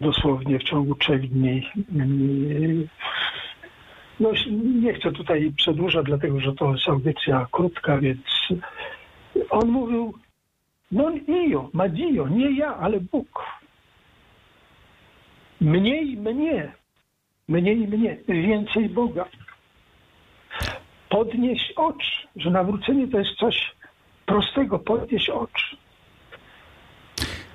dosłownie 0.00 0.58
w 0.58 0.62
ciągu 0.62 0.94
trzech 0.94 1.28
dni. 1.28 1.68
No, 4.22 4.30
nie 4.80 4.94
chcę 4.94 5.12
tutaj 5.12 5.52
przedłużać, 5.56 6.06
dlatego 6.06 6.40
że 6.40 6.52
to 6.52 6.72
jest 6.72 6.88
audycja 6.88 7.46
krótka, 7.52 7.98
więc 7.98 8.20
on 9.50 9.68
mówił 9.68 10.14
non 10.92 11.20
io, 11.28 11.70
ma 11.72 11.88
Dio, 11.88 12.28
nie 12.28 12.58
ja, 12.58 12.76
ale 12.76 13.00
Bóg. 13.00 13.44
Mniej 15.60 16.16
mnie, 16.16 16.72
mniej 17.48 17.76
mnie, 17.76 18.16
więcej 18.28 18.88
Boga. 18.88 19.24
Podnieść 21.08 21.72
oczy, 21.76 22.28
że 22.36 22.50
nawrócenie 22.50 23.08
to 23.08 23.18
jest 23.18 23.34
coś 23.38 23.74
prostego, 24.26 24.78
podnieść 24.78 25.30
oczy. 25.30 25.76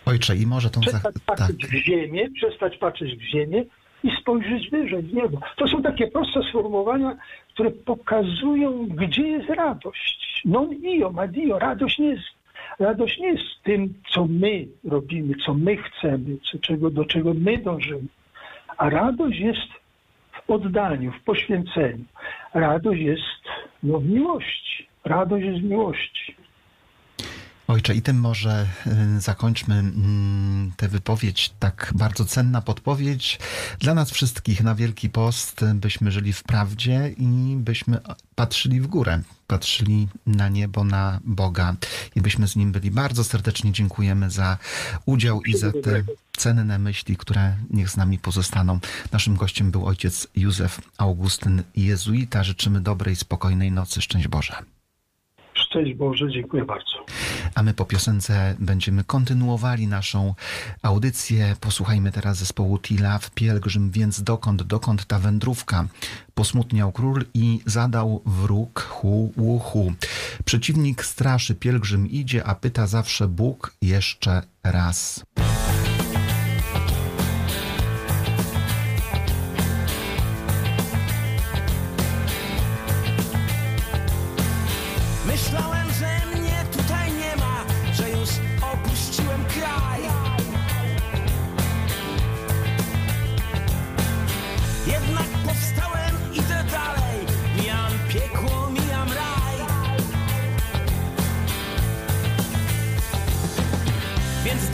Ojcze, 0.06 0.36
i 0.36 0.46
może 0.48 0.70
tą... 0.70 0.82
Przestać 0.82 1.16
patrzeć 1.26 1.62
tak. 1.62 1.70
w 1.70 1.74
ziemię, 1.74 2.30
przestać 2.32 2.78
patrzeć 2.78 3.16
w 3.16 3.22
ziemię 3.22 3.64
i 4.04 4.12
spojrzeć 4.22 4.70
wyżej, 4.70 5.02
w 5.02 5.14
niebo. 5.14 5.40
To 5.56 5.68
są 5.68 5.82
takie 5.82 6.08
proste 6.08 6.44
sformułowania, 6.44 7.18
które 7.54 7.72
pokazują, 7.72 8.88
gdzie 8.88 9.28
jest 9.28 9.50
radość. 9.50 10.42
Non 10.46 10.74
io, 10.84 11.12
ma 11.12 11.28
Dio. 11.28 11.60
Radość 11.60 12.00
nie 12.00 12.08
jest, 12.08 12.28
radość 12.80 13.20
nie 13.20 13.28
jest 13.28 13.64
tym, 13.64 13.94
co 14.10 14.28
my 14.30 14.66
robimy, 14.84 15.36
co 15.46 15.54
my 15.54 15.78
chcemy, 15.78 16.38
co, 16.52 16.60
czego, 16.60 16.90
do 16.90 17.06
czego 17.06 17.34
my 17.34 17.58
dążymy. 17.58 18.08
A 18.78 18.90
radość 18.90 19.40
jest 19.40 19.68
w 20.32 20.50
oddaniu, 20.50 21.12
w 21.12 21.24
poświęceniu. 21.24 22.06
Radość 22.54 23.02
jest 23.02 23.42
no, 23.84 24.00
w 24.00 24.06
miłości. 24.06 24.88
Radość 25.04 25.46
jest 25.46 25.60
w 25.60 25.64
miłości. 25.64 26.36
Ojcze, 27.68 27.96
i 27.96 28.02
tym 28.02 28.20
może 28.20 28.68
y, 29.18 29.22
zakończmy 29.22 29.76
mm, 29.76 30.72
tę 30.78 30.88
wypowiedź, 30.88 31.54
tak 31.60 31.92
bardzo 31.96 32.26
cenna 32.26 32.62
podpowiedź 32.62 33.40
dla 33.80 33.94
nas 33.94 34.12
wszystkich 34.12 34.64
na 34.64 34.76
Wielki 34.76 35.10
Post, 35.10 35.66
byśmy 35.74 36.12
żyli 36.12 36.34
w 36.34 36.44
prawdzie 36.44 37.14
i 37.18 37.56
byśmy 37.58 38.00
patrzyli 38.36 38.82
w 38.82 38.88
górę, 38.88 39.22
patrzyli 39.48 40.08
na 40.26 40.50
niebo, 40.50 40.84
na 40.84 41.20
Boga 41.24 41.76
i 42.16 42.22
byśmy 42.22 42.48
z 42.48 42.56
Nim 42.56 42.72
byli. 42.72 42.92
Bardzo 42.92 43.24
serdecznie 43.24 43.72
dziękujemy 43.72 44.30
za 44.32 44.58
udział 45.06 45.42
i 45.42 45.58
za 45.58 45.72
te 45.72 46.04
cenne 46.38 46.80
myśli, 46.80 47.18
które 47.18 47.56
niech 47.70 47.90
z 47.90 47.98
nami 47.98 48.20
pozostaną. 48.20 48.80
Naszym 49.12 49.36
gościem 49.36 49.72
był 49.72 49.86
ojciec 49.86 50.28
Józef 50.36 50.82
Augustyn 50.98 51.64
Jezuita. 51.76 52.44
Życzymy 52.44 52.82
dobrej, 52.82 53.16
spokojnej 53.16 53.72
nocy. 53.72 54.02
Szczęść 54.02 54.28
Boże. 54.28 54.77
Szczęść 55.70 55.94
Boże, 55.94 56.32
dziękuję 56.32 56.66
bardzo. 56.66 57.06
A 57.56 57.64
my 57.64 57.74
po 57.74 57.86
piosence 57.86 58.56
będziemy 58.60 59.04
kontynuowali 59.04 59.88
naszą 59.88 60.34
audycję. 60.84 61.56
Posłuchajmy 61.62 62.12
teraz 62.12 62.38
zespołu 62.38 62.80
Tila 62.80 63.18
w 63.18 63.32
Pielgrzym, 63.32 63.92
więc 63.92 64.24
dokąd, 64.24 64.64
dokąd 64.64 65.06
ta 65.06 65.20
wędrówka? 65.20 65.88
Posmutniał 66.36 66.92
król 66.92 67.26
i 67.34 67.60
zadał 67.66 68.22
wróg 68.26 68.80
hu, 68.80 69.34
hu, 69.36 69.60
hu. 69.60 69.94
Przeciwnik 70.46 71.04
straszy, 71.06 71.56
pielgrzym 71.56 72.10
idzie, 72.10 72.44
a 72.44 72.56
pyta 72.56 72.88
zawsze 72.88 73.28
Bóg 73.28 73.74
jeszcze 73.82 74.42
raz. 74.64 75.26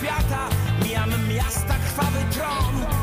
świata, 0.00 0.48
mijam 0.84 1.10
miasta 1.28 1.74
krwawy 1.74 2.20
tron. 2.32 2.99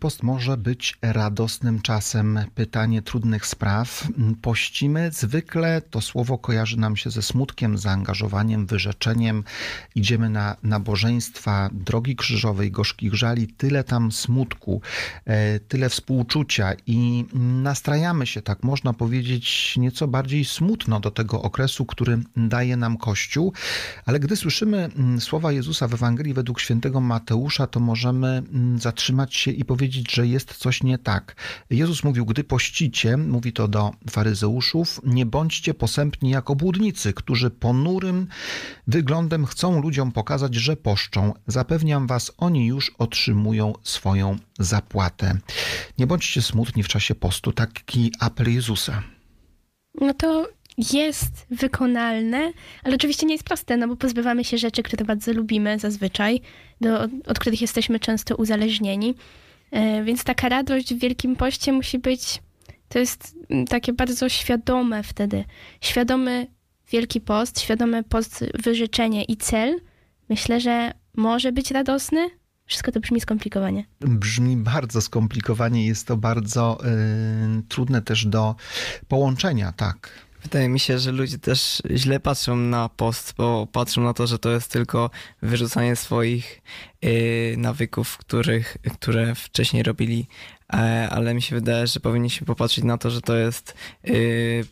Czy 0.00 0.02
Wielki 0.02 0.12
Post 0.12 0.22
może 0.22 0.56
być 0.56 0.98
radosnym 1.02 1.80
czasem? 1.82 2.38
Pytanie 2.54 3.02
trudnych 3.02 3.46
spraw. 3.46 4.08
Pościmy. 4.42 5.10
Zwykle 5.12 5.82
to 5.90 6.00
słowo 6.00 6.38
kojarzy 6.38 6.76
nam 6.76 6.96
się 6.96 7.10
ze 7.10 7.22
smutkiem, 7.22 7.78
zaangażowaniem, 7.78 8.66
wyrzeczeniem. 8.66 9.44
Idziemy 9.94 10.30
na 10.30 10.56
nabożeństwa 10.62 11.70
drogi 11.72 12.16
krzyżowej, 12.16 12.70
gorzkich 12.70 13.14
żali. 13.14 13.48
Tyle 13.48 13.84
tam 13.84 14.12
smutku, 14.12 14.80
e, 15.24 15.60
tyle 15.60 15.88
współczucia 15.88 16.72
i 16.86 17.24
nastrajamy 17.62 18.26
się, 18.26 18.42
tak 18.42 18.62
można 18.62 18.92
powiedzieć, 18.92 19.74
nieco 19.76 20.08
bardziej 20.08 20.44
smutno 20.44 21.00
do 21.00 21.10
tego 21.10 21.42
okresu, 21.42 21.86
który 21.86 22.18
daje 22.36 22.76
nam 22.76 22.96
Kościół. 22.96 23.52
Ale 24.06 24.20
gdy 24.20 24.36
słyszymy 24.36 24.78
mm, 24.96 25.20
słowa 25.20 25.52
Jezusa 25.52 25.88
w 25.88 25.94
Ewangelii 25.94 26.34
według 26.34 26.60
świętego 26.60 27.00
Mateusza, 27.00 27.66
to 27.66 27.80
możemy 27.80 28.28
mm, 28.28 28.78
zatrzymać 28.78 29.34
się 29.34 29.50
i 29.50 29.64
powiedzieć, 29.64 29.89
że 30.10 30.26
jest 30.26 30.54
coś 30.54 30.82
nie 30.82 30.98
tak. 30.98 31.36
Jezus 31.70 32.04
mówił, 32.04 32.26
gdy 32.26 32.44
pościcie, 32.44 33.16
mówi 33.16 33.52
to 33.52 33.68
do 33.68 33.90
faryzeuszów, 34.10 35.00
nie 35.04 35.26
bądźcie 35.26 35.74
posępni 35.74 36.30
jak 36.30 36.50
obłudnicy, 36.50 37.12
którzy 37.12 37.50
ponurym 37.50 38.26
wyglądem 38.86 39.46
chcą 39.46 39.82
ludziom 39.82 40.12
pokazać, 40.12 40.54
że 40.54 40.76
poszczą. 40.76 41.32
Zapewniam 41.46 42.06
was, 42.06 42.32
oni 42.38 42.66
już 42.66 42.92
otrzymują 42.98 43.72
swoją 43.82 44.36
zapłatę. 44.58 45.38
Nie 45.98 46.06
bądźcie 46.06 46.42
smutni 46.42 46.82
w 46.82 46.88
czasie 46.88 47.14
postu, 47.14 47.52
taki 47.52 48.12
apel 48.20 48.54
Jezusa. 48.54 49.02
No 50.00 50.14
to 50.14 50.48
jest 50.92 51.46
wykonalne, 51.50 52.52
ale 52.84 52.94
oczywiście 52.94 53.26
nie 53.26 53.34
jest 53.34 53.44
proste, 53.44 53.76
no 53.76 53.88
bo 53.88 53.96
pozbywamy 53.96 54.44
się 54.44 54.58
rzeczy, 54.58 54.82
które 54.82 55.04
bardzo 55.04 55.32
lubimy 55.32 55.78
zazwyczaj, 55.78 56.40
do, 56.80 57.08
od 57.26 57.38
których 57.38 57.60
jesteśmy 57.60 58.00
często 58.00 58.36
uzależnieni. 58.36 59.14
E, 59.70 60.04
Więc 60.04 60.24
taka 60.24 60.48
radość 60.48 60.94
w 60.94 60.98
Wielkim 60.98 61.36
Poście 61.36 61.72
musi 61.72 61.98
być, 61.98 62.42
to 62.88 62.98
jest 62.98 63.36
mm, 63.50 63.66
takie 63.66 63.92
bardzo 63.92 64.28
świadome 64.28 65.02
wtedy. 65.02 65.44
Świadomy 65.80 66.46
Wielki 66.90 67.20
Post, 67.20 67.60
świadomy 67.60 68.02
post 68.02 68.44
wyrzeczenie 68.54 69.24
i 69.24 69.36
cel, 69.36 69.80
myślę, 70.28 70.60
że 70.60 70.92
może 71.16 71.52
być 71.52 71.70
radosny. 71.70 72.30
Wszystko 72.66 72.92
to 72.92 73.00
brzmi 73.00 73.20
skomplikowanie. 73.20 73.84
Brzmi 74.00 74.56
bardzo 74.56 75.00
skomplikowanie, 75.00 75.86
jest 75.86 76.06
to 76.06 76.16
bardzo 76.16 76.78
y, 77.58 77.62
trudne 77.68 78.02
też 78.02 78.26
do 78.26 78.54
połączenia, 79.08 79.72
tak. 79.72 80.10
Wydaje 80.42 80.68
mi 80.68 80.80
się, 80.80 80.98
że 80.98 81.12
ludzie 81.12 81.38
też 81.38 81.82
źle 81.94 82.20
patrzą 82.20 82.56
na 82.56 82.88
post, 82.88 83.34
bo 83.36 83.66
patrzą 83.72 84.02
na 84.02 84.14
to, 84.14 84.26
że 84.26 84.38
to 84.38 84.50
jest 84.50 84.72
tylko 84.72 85.10
wyrzucanie 85.42 85.96
swoich 85.96 86.62
yy, 87.02 87.10
nawyków, 87.56 88.16
których, 88.16 88.76
które 88.94 89.34
wcześniej 89.34 89.82
robili, 89.82 90.26
ale 91.10 91.34
mi 91.34 91.42
się 91.42 91.54
wydaje, 91.54 91.86
że 91.86 92.00
powinniśmy 92.00 92.46
popatrzeć 92.46 92.84
na 92.84 92.98
to, 92.98 93.10
że 93.10 93.20
to 93.20 93.36
jest 93.36 93.74
yy, 94.04 94.14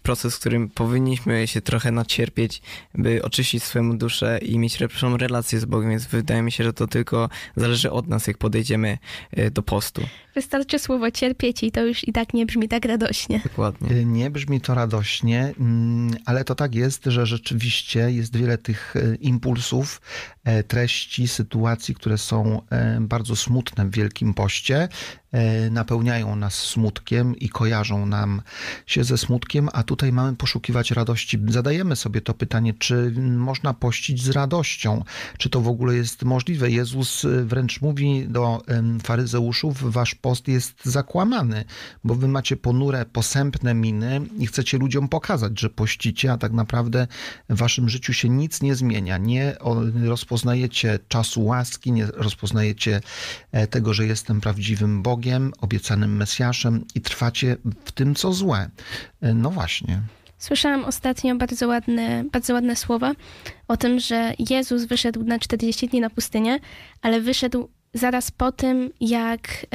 proces, 0.02 0.37
w 0.37 0.40
którym 0.40 0.68
powinniśmy 0.68 1.46
się 1.46 1.61
trochę 1.61 1.90
nacierpieć, 1.92 2.62
by 2.94 3.22
oczyścić 3.22 3.62
swoją 3.62 3.98
duszę 3.98 4.38
i 4.42 4.58
mieć 4.58 4.80
lepszą 4.80 5.16
relację 5.16 5.61
z 5.61 5.64
Bogiem, 5.64 5.90
więc 5.90 6.06
wydaje 6.06 6.42
mi 6.42 6.52
się, 6.52 6.64
że 6.64 6.72
to 6.72 6.87
tylko 6.87 7.28
zależy 7.56 7.90
od 7.90 8.08
nas, 8.08 8.26
jak 8.26 8.38
podejdziemy 8.38 8.98
yy, 9.37 9.50
do 9.50 9.62
postu. 9.62 10.02
Wystarczy 10.34 10.78
słowo 10.78 11.11
cierpieć 11.11 11.62
i 11.62 11.72
to 11.72 11.84
już 11.84 12.08
i 12.08 12.12
tak 12.12 12.34
nie 12.34 12.46
brzmi 12.46 12.68
tak 12.68 12.84
radośnie. 12.84 13.40
Dokładnie. 13.44 13.90
Y, 13.96 14.04
Nie 14.04 14.30
brzmi 14.30 14.61
to 14.61 14.74
radośnie, 14.74 15.54
mm, 15.61 16.16
ale 16.24 16.44
to 16.44 16.54
tak 16.54 16.74
jest, 16.74 17.04
że 17.04 17.26
rzeczywiście 17.26 18.11
jest 18.11 18.37
wiele 18.37 18.58
tych 18.58 18.96
y, 18.96 19.18
impulsów, 19.20 20.00
e, 20.00 20.38
treści, 20.68 21.28
sytuacji, 21.28 21.94
które 21.94 22.18
są 22.18 22.62
e, 22.70 22.98
bardzo 23.00 23.37
smutne 23.37 23.87
w 23.87 23.90
Wielkim 23.90 24.34
Poście, 24.34 24.88
e, 25.32 25.70
napełniają 25.70 26.37
nas 26.37 26.54
smutkiem 26.54 27.37
i 27.37 27.48
kojarzą 27.48 28.06
nam 28.06 28.42
się 28.87 29.04
ze 29.04 29.18
smutkiem, 29.18 29.68
a 29.72 29.82
tutaj 29.82 30.12
mamy 30.12 30.37
poszukiwać 30.37 30.90
radości. 30.90 31.38
Zadajemy 31.48 31.96
sobie 31.96 32.20
to 32.20 32.34
pytanie, 32.34 32.74
czy 32.74 33.12
można 33.20 33.74
pościć 33.74 34.22
z 34.22 34.30
radością, 34.30 35.04
czy 35.38 35.50
to 35.50 35.61
w 35.61 35.68
ogóle 35.68 35.94
jest 35.94 36.22
możliwe. 36.22 36.70
Jezus 36.70 37.26
wręcz 37.44 37.80
mówi 37.80 38.26
do 38.28 38.62
faryzeuszów, 39.02 39.92
wasz 39.92 40.14
post 40.14 40.48
jest 40.48 40.84
zakłamany, 40.84 41.64
bo 42.04 42.14
wy 42.14 42.28
macie 42.28 42.56
ponure, 42.56 43.06
posępne 43.06 43.74
miny 43.74 44.20
i 44.38 44.46
chcecie 44.46 44.78
ludziom 44.78 45.08
pokazać, 45.08 45.61
że 45.61 45.70
pościcie, 45.70 46.32
a 46.32 46.38
tak 46.38 46.52
naprawdę 46.52 47.06
w 47.48 47.56
waszym 47.56 47.88
życiu 47.88 48.12
się 48.12 48.28
nic 48.28 48.62
nie 48.62 48.74
zmienia. 48.74 49.18
Nie 49.18 49.56
o- 49.61 49.82
rozpoznajecie 50.38 50.98
czasu 51.09 51.44
łaski, 51.44 51.92
nie 51.92 52.07
rozpoznajecie 52.07 53.01
e, 53.53 53.66
tego, 53.66 53.94
że 53.94 54.07
jestem 54.07 54.40
prawdziwym 54.40 55.03
Bogiem, 55.03 55.53
obiecanym 55.61 56.16
Mesjaszem 56.16 56.85
i 56.94 57.01
trwacie 57.01 57.57
w 57.85 57.92
tym, 57.92 58.14
co 58.14 58.33
złe. 58.33 58.70
E, 59.20 59.35
No 59.35 59.51
właśnie. 59.51 60.01
Słyszałam 60.38 60.85
ostatnio 60.85 61.35
bardzo 61.35 61.68
ładne, 61.68 62.24
bardzo 62.33 62.55
ładne 62.55 62.77
słowa 62.77 63.12
o 63.68 63.77
tym, 63.77 64.01
że 64.01 64.35
Jezus 64.51 64.85
wyszedł 64.85 65.24
na 65.24 65.38
40 65.38 65.88
dni 65.88 66.01
na 66.01 66.11
pustynię, 66.11 66.59
ale 67.03 67.20
wyszedł 67.20 67.68
zaraz 67.95 68.30
po 68.30 68.53
tym, 68.53 68.91
jak, 69.01 69.66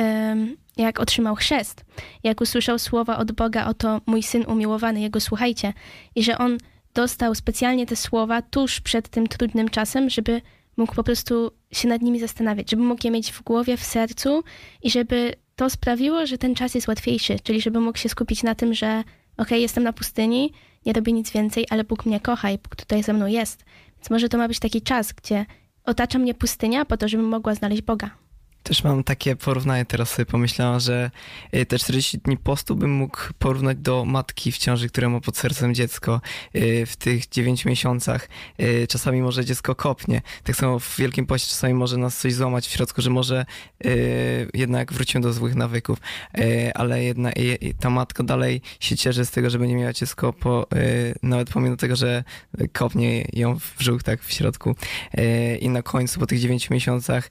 jak 0.77 0.99
otrzymał 0.99 1.35
chrzest, 1.35 1.85
jak 2.23 2.41
usłyszał 2.41 2.79
słowa 2.79 3.17
od 3.17 3.31
Boga, 3.31 3.65
oto 3.65 4.01
mój 4.05 4.23
syn 4.23 4.45
umiłowany, 4.47 5.01
jego 5.01 5.19
słuchajcie, 5.19 5.73
i 6.15 6.23
że 6.23 6.37
on 6.37 6.57
dostał 6.93 7.35
specjalnie 7.35 7.85
te 7.85 7.95
słowa 7.95 8.41
tuż 8.41 8.81
przed 8.81 9.09
tym 9.09 9.27
trudnym 9.27 9.69
czasem, 9.69 10.09
żeby 10.09 10.41
mógł 10.77 10.95
po 10.95 11.03
prostu 11.03 11.51
się 11.71 11.87
nad 11.87 12.01
nimi 12.01 12.19
zastanawiać, 12.19 12.71
żeby 12.71 12.83
mógł 12.83 13.01
je 13.03 13.11
mieć 13.11 13.31
w 13.31 13.43
głowie, 13.43 13.77
w 13.77 13.83
sercu 13.83 14.43
i 14.83 14.89
żeby 14.89 15.33
to 15.55 15.69
sprawiło, 15.69 16.25
że 16.25 16.37
ten 16.37 16.55
czas 16.55 16.75
jest 16.75 16.87
łatwiejszy, 16.87 17.39
czyli 17.43 17.61
żeby 17.61 17.79
mógł 17.79 17.97
się 17.97 18.09
skupić 18.09 18.43
na 18.43 18.55
tym, 18.55 18.73
że 18.73 19.03
okej, 19.37 19.61
jestem 19.61 19.83
na 19.83 19.93
pustyni, 19.93 20.53
nie 20.85 20.93
robię 20.93 21.13
nic 21.13 21.31
więcej, 21.31 21.65
ale 21.69 21.83
Bóg 21.83 22.05
mnie 22.05 22.19
kocha 22.19 22.51
i 22.51 22.57
Bóg 22.57 22.75
tutaj 22.75 23.03
ze 23.03 23.13
mną 23.13 23.25
jest. 23.25 23.65
Więc 23.97 24.09
może 24.09 24.29
to 24.29 24.37
ma 24.37 24.47
być 24.47 24.59
taki 24.59 24.81
czas, 24.81 25.13
gdzie 25.13 25.45
otacza 25.83 26.19
mnie 26.19 26.33
pustynia 26.33 26.85
po 26.85 26.97
to, 26.97 27.07
żebym 27.07 27.27
mogła 27.27 27.55
znaleźć 27.55 27.81
Boga. 27.81 28.22
Też 28.63 28.83
mam 28.83 29.03
takie 29.03 29.35
porównanie, 29.35 29.85
teraz 29.85 30.09
sobie 30.09 30.25
pomyślałam, 30.25 30.79
że 30.79 31.11
y, 31.55 31.65
te 31.65 31.79
40 31.79 32.17
dni 32.17 32.37
postu 32.37 32.75
bym 32.75 32.91
mógł 32.91 33.17
porównać 33.39 33.77
do 33.77 34.05
matki 34.05 34.51
w 34.51 34.57
ciąży, 34.57 34.89
która 34.89 35.09
ma 35.09 35.19
pod 35.21 35.37
sercem 35.37 35.75
dziecko 35.75 36.21
y, 36.55 36.85
w 36.85 36.95
tych 36.95 37.29
9 37.29 37.65
miesiącach. 37.65 38.29
y, 38.59 38.87
Czasami 38.89 39.21
może 39.21 39.45
dziecko 39.45 39.75
kopnie. 39.75 40.21
Tak 40.43 40.55
samo 40.55 40.79
w 40.79 40.97
Wielkim 40.97 41.25
Poście 41.25 41.49
czasami 41.49 41.73
może 41.73 41.97
nas 41.97 42.17
coś 42.17 42.33
złamać 42.33 42.67
w 42.67 42.71
środku, 42.71 43.01
że 43.01 43.09
może 43.09 43.45
jednak 44.53 44.93
wrócimy 44.93 45.21
do 45.21 45.33
złych 45.33 45.55
nawyków, 45.55 45.99
ale 46.75 47.03
jedna, 47.03 47.31
ta 47.79 47.89
matka 47.89 48.23
dalej 48.23 48.61
się 48.79 48.97
cieszy 48.97 49.25
z 49.25 49.31
tego, 49.31 49.49
że 49.49 49.59
będzie 49.59 49.75
miała 49.75 49.93
dziecko, 49.93 50.33
po, 50.33 50.67
nawet 51.23 51.49
pomimo 51.49 51.75
tego, 51.75 51.95
że 51.95 52.23
kopnie 52.73 53.25
ją 53.33 53.59
w 53.59 53.77
brzuch 53.77 54.03
tak 54.03 54.23
w 54.23 54.33
środku. 54.33 54.75
I 55.59 55.69
na 55.69 55.81
końcu, 55.81 56.19
po 56.19 56.25
tych 56.25 56.39
9 56.39 56.69
miesiącach, 56.69 57.29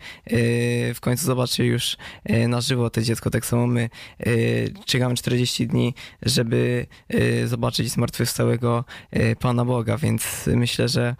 w 0.94 0.98
końcu 1.00 1.21
zobaczy 1.22 1.64
już 1.64 1.96
y, 2.30 2.48
na 2.48 2.60
żywo 2.60 2.90
to 2.90 3.02
dziecko. 3.02 3.30
Tak 3.30 3.46
samo 3.46 3.66
my 3.66 3.90
y, 4.26 4.74
czekamy 4.86 5.14
40 5.14 5.66
dni, 5.66 5.94
żeby 6.22 6.86
y, 7.14 7.48
zobaczyć 7.48 7.90
zmartwychwstałego 7.90 8.84
Pana 9.40 9.64
Boga, 9.64 9.98
więc 9.98 10.50
myślę, 10.56 10.88
że 10.88 11.16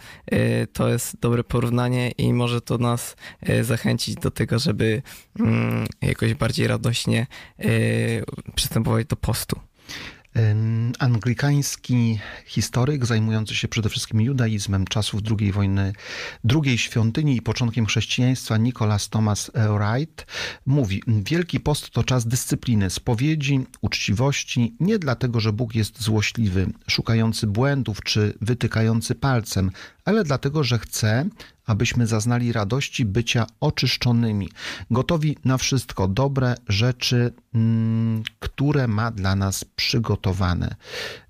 to 0.73 0.89
jest 0.89 1.21
dobre 1.21 1.45
porównanie 1.45 2.11
i 2.11 2.33
może 2.33 2.61
to 2.61 2.79
nas 2.79 3.17
zachęcić 3.63 4.15
do 4.15 4.31
tego, 4.31 4.59
żeby 4.59 5.03
mm, 5.41 5.87
jakoś 6.03 6.35
bardziej 6.35 6.67
radośnie 6.67 7.27
przystępować 8.55 9.07
do 9.07 9.17
postu. 9.17 9.61
Anglikański 10.99 12.19
historyk 12.47 13.07
zajmujący 13.07 13.55
się 13.55 13.69
przede 13.69 13.89
wszystkim 13.89 14.21
judaizmem 14.21 14.85
czasów 14.85 15.21
II 15.41 15.53
wojny, 15.53 15.93
drugiej 16.45 16.79
świątyni 16.79 17.37
i 17.37 17.43
początkiem 17.43 17.87
chrześcijaństwa, 17.87 18.57
Nicholas 18.57 19.09
Thomas 19.09 19.51
Wright, 19.55 20.27
mówi: 20.67 21.03
Wielki 21.07 21.61
Post 21.61 21.91
to 21.91 22.05
czas 22.05 22.27
dyscypliny, 22.27 22.91
spowiedzi, 22.91 23.61
uczciwości, 23.81 24.77
nie 24.81 24.99
dlatego, 24.99 25.41
że 25.41 25.53
Bóg 25.53 25.75
jest 25.75 26.03
złośliwy, 26.03 26.67
szukający 26.89 27.47
błędów 27.47 28.03
czy 28.03 28.35
wytykający 28.41 29.15
palcem, 29.15 29.71
ale 30.05 30.25
dlatego, 30.25 30.65
że 30.65 30.79
chce, 30.79 31.27
abyśmy 31.67 32.07
zaznali 32.07 32.53
radości 32.53 33.05
bycia 33.05 33.47
oczyszczonymi, 33.61 34.49
gotowi 34.91 35.37
na 35.45 35.59
wszystko 35.59 36.09
dobre 36.09 36.55
rzeczy, 36.69 37.33
mm, 37.55 38.23
które 38.39 38.89
ma 38.89 39.11
dla 39.11 39.37
nas 39.37 39.65
przygotowane. 39.65 40.75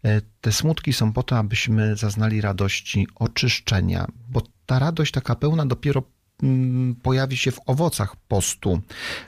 E, 0.05 0.21
Te 0.41 0.53
smutki 0.53 0.93
są 0.93 1.13
po 1.13 1.23
to, 1.23 1.39
abyśmy 1.39 1.97
zaznali 1.97 2.41
radości 2.41 3.07
oczyszczenia, 3.15 4.07
bo 4.29 4.43
ta 4.67 4.79
radość 4.79 5.13
taka 5.13 5.35
pełna 5.35 5.67
dopiero 5.67 6.03
mm, 6.43 6.95
pojawi 6.95 7.37
się 7.37 7.51
w 7.53 7.61
owocach 7.67 8.17
postu 8.17 8.81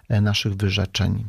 e, 0.09 0.21
naszych 0.21 0.55
wyrzeczeń. 0.55 1.25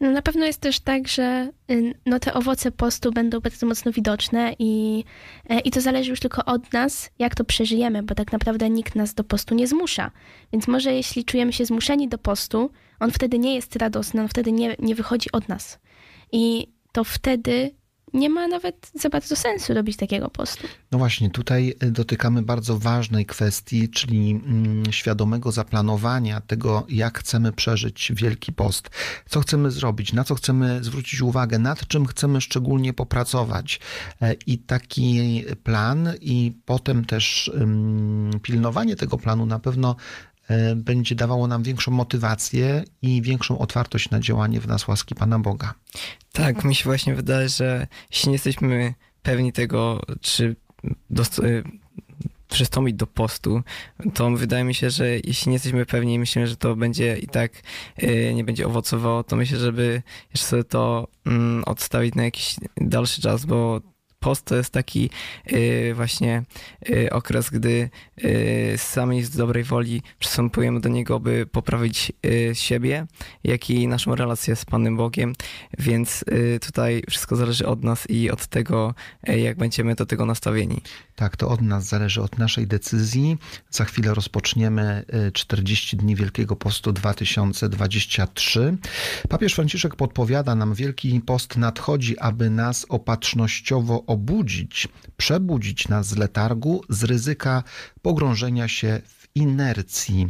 No 0.00 0.10
na 0.10 0.22
pewno 0.22 0.46
jest 0.46 0.60
też 0.60 0.80
tak, 0.80 1.08
że 1.08 1.50
y, 1.70 1.94
no, 2.06 2.18
te 2.18 2.34
owoce 2.34 2.70
postu 2.70 3.12
będą 3.12 3.40
bardzo 3.40 3.66
mocno 3.66 3.92
widoczne 3.92 4.54
i, 4.58 5.04
e, 5.48 5.60
i 5.60 5.70
to 5.70 5.80
zależy 5.80 6.10
już 6.10 6.20
tylko 6.20 6.44
od 6.44 6.72
nas, 6.72 7.10
jak 7.18 7.34
to 7.34 7.44
przeżyjemy, 7.44 8.02
bo 8.02 8.14
tak 8.14 8.32
naprawdę 8.32 8.70
nikt 8.70 8.94
nas 8.94 9.14
do 9.14 9.24
postu 9.24 9.54
nie 9.54 9.66
zmusza. 9.66 10.10
Więc 10.52 10.68
może 10.68 10.94
jeśli 10.94 11.24
czujemy 11.24 11.52
się 11.52 11.66
zmuszeni 11.66 12.08
do 12.08 12.18
postu, 12.18 12.70
on 13.00 13.10
wtedy 13.10 13.38
nie 13.38 13.54
jest 13.54 13.76
radosny, 13.76 14.20
on 14.20 14.28
wtedy 14.28 14.52
nie, 14.52 14.76
nie 14.78 14.94
wychodzi 14.94 15.32
od 15.32 15.48
nas. 15.48 15.78
I 16.32 16.72
to 16.92 17.04
wtedy 17.04 17.74
nie 18.14 18.30
ma 18.30 18.48
nawet 18.48 18.90
za 18.94 19.08
bardzo 19.08 19.36
sensu 19.36 19.74
robić 19.74 19.96
takiego 19.96 20.30
postu. 20.30 20.68
No 20.92 20.98
właśnie, 20.98 21.30
tutaj 21.30 21.74
y, 21.82 21.90
dotykamy 21.90 22.42
bardzo 22.42 22.78
ważnej 22.78 23.26
kwestii, 23.26 23.88
czyli 23.88 24.30
mm, 24.30 24.92
świadomego 24.92 25.52
zaplanowania 25.52 26.40
tego, 26.40 26.86
jak 26.88 27.18
chcemy 27.18 27.52
przeżyć 27.52 28.12
Wielki 28.14 28.52
Post, 28.52 28.90
co 29.28 29.40
chcemy 29.40 29.70
zrobić, 29.70 30.12
na 30.12 30.24
co 30.24 30.34
chcemy 30.34 30.84
zwrócić 30.84 31.20
uwagę, 31.20 31.58
nad 31.58 31.86
czym 31.86 32.06
chcemy 32.06 32.40
szczególnie 32.40 32.92
popracować. 32.92 33.80
E, 34.22 34.34
I 34.46 34.58
taki 34.58 35.44
plan, 35.62 36.12
i 36.20 36.52
potem 36.64 37.04
też 37.04 37.50
pilnowanie 38.42 38.96
tego 38.96 39.18
planu 39.18 39.46
na 39.46 39.58
pewno 39.58 39.96
będzie 40.76 41.14
dawało 41.14 41.46
nam 41.46 41.62
większą 41.62 41.90
motywację 41.90 42.84
i 43.02 43.22
większą 43.22 43.58
otwartość 43.58 44.10
na 44.10 44.20
działanie 44.20 44.60
w 44.60 44.66
nas 44.66 44.88
łaski 44.88 45.14
Pana 45.14 45.38
Boga. 45.38 45.74
Tak, 46.32 46.64
mi 46.64 46.74
się 46.74 46.84
właśnie 46.84 47.14
wydaje, 47.14 47.48
że 47.48 47.86
jeśli 48.10 48.28
nie 48.28 48.34
jesteśmy 48.34 48.94
pewni 49.22 49.52
tego, 49.52 50.00
czy 50.20 50.56
y, 51.42 51.62
przystąpić 52.48 52.94
do 52.94 53.06
postu, 53.06 53.62
to 54.14 54.30
wydaje 54.30 54.64
mi 54.64 54.74
się, 54.74 54.90
że 54.90 55.08
jeśli 55.10 55.50
nie 55.50 55.54
jesteśmy 55.54 55.86
pewni 55.86 56.14
i 56.14 56.18
myślimy, 56.18 56.46
że 56.46 56.56
to 56.56 56.76
będzie 56.76 57.16
i 57.16 57.26
tak 57.26 57.52
y, 58.02 58.32
nie 58.34 58.44
będzie 58.44 58.66
owocowało, 58.66 59.24
to 59.24 59.36
myślę, 59.36 59.58
żeby 59.58 60.02
jeszcze 60.30 60.46
sobie 60.46 60.64
to 60.64 61.08
mm, 61.26 61.64
odstawić 61.66 62.14
na 62.14 62.24
jakiś 62.24 62.56
dalszy 62.76 63.22
czas, 63.22 63.44
bo 63.44 63.80
post 64.24 64.44
to 64.44 64.56
jest 64.56 64.70
taki 64.70 65.10
y, 65.52 65.92
właśnie 65.94 66.42
y, 66.88 67.10
okres, 67.10 67.50
gdy 67.50 67.90
y, 68.24 68.74
sami 68.76 69.22
z 69.22 69.30
dobrej 69.30 69.64
woli 69.64 70.02
przystępujemy 70.18 70.80
do 70.80 70.88
niego, 70.88 71.20
by 71.20 71.46
poprawić 71.46 72.12
siebie, 72.52 73.06
jak 73.44 73.70
i 73.70 73.88
naszą 73.88 74.14
relację 74.14 74.56
z 74.56 74.64
Panem 74.64 74.96
Bogiem, 74.96 75.32
więc 75.78 76.24
tutaj 76.60 77.02
wszystko 77.10 77.36
zależy 77.36 77.66
od 77.66 77.84
nas 77.84 78.10
i 78.10 78.30
od 78.30 78.46
tego, 78.46 78.94
jak 79.22 79.56
będziemy 79.56 79.94
do 79.94 80.06
tego 80.06 80.26
nastawieni. 80.26 80.80
Tak, 81.16 81.36
to 81.36 81.48
od 81.48 81.60
nas 81.60 81.84
zależy, 81.84 82.22
od 82.22 82.38
naszej 82.38 82.66
decyzji. 82.66 83.38
Za 83.70 83.84
chwilę 83.84 84.14
rozpoczniemy 84.14 85.04
y, 85.28 85.32
40 85.32 85.96
dni 85.96 86.16
Wielkiego 86.16 86.56
Postu 86.56 86.92
2023. 86.92 88.76
Papież 89.28 89.54
Franciszek 89.54 89.96
podpowiada 89.96 90.54
nam, 90.54 90.74
Wielki 90.74 91.20
Post 91.20 91.56
nadchodzi, 91.56 92.18
aby 92.18 92.50
nas 92.50 92.86
opatrznościowo 92.88 94.02
obudzić, 94.14 94.88
przebudzić 95.16 95.88
nas 95.88 96.06
z 96.06 96.16
letargu, 96.16 96.82
z 96.88 97.04
ryzyka 97.04 97.62
pogrążenia 98.02 98.68
się 98.68 99.00
w 99.06 99.28
inercji. 99.34 100.28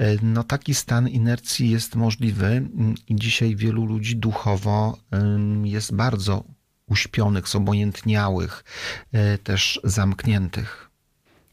Y, 0.00 0.18
No 0.22 0.44
taki 0.44 0.74
stan 0.74 1.08
inercji 1.08 1.70
jest 1.70 1.96
możliwy 1.96 2.46
mm, 2.46 2.94
i 3.08 3.16
dzisiaj 3.16 3.56
wielu 3.56 3.84
ludzi 3.86 4.16
duchowo 4.16 4.98
jest 5.64 5.94
bardzo 5.94 6.44
uśpionych, 6.88 7.48
zobojętniałych, 7.48 8.64
y, 9.34 9.38
też 9.38 9.80
zamkniętych. 9.84 10.90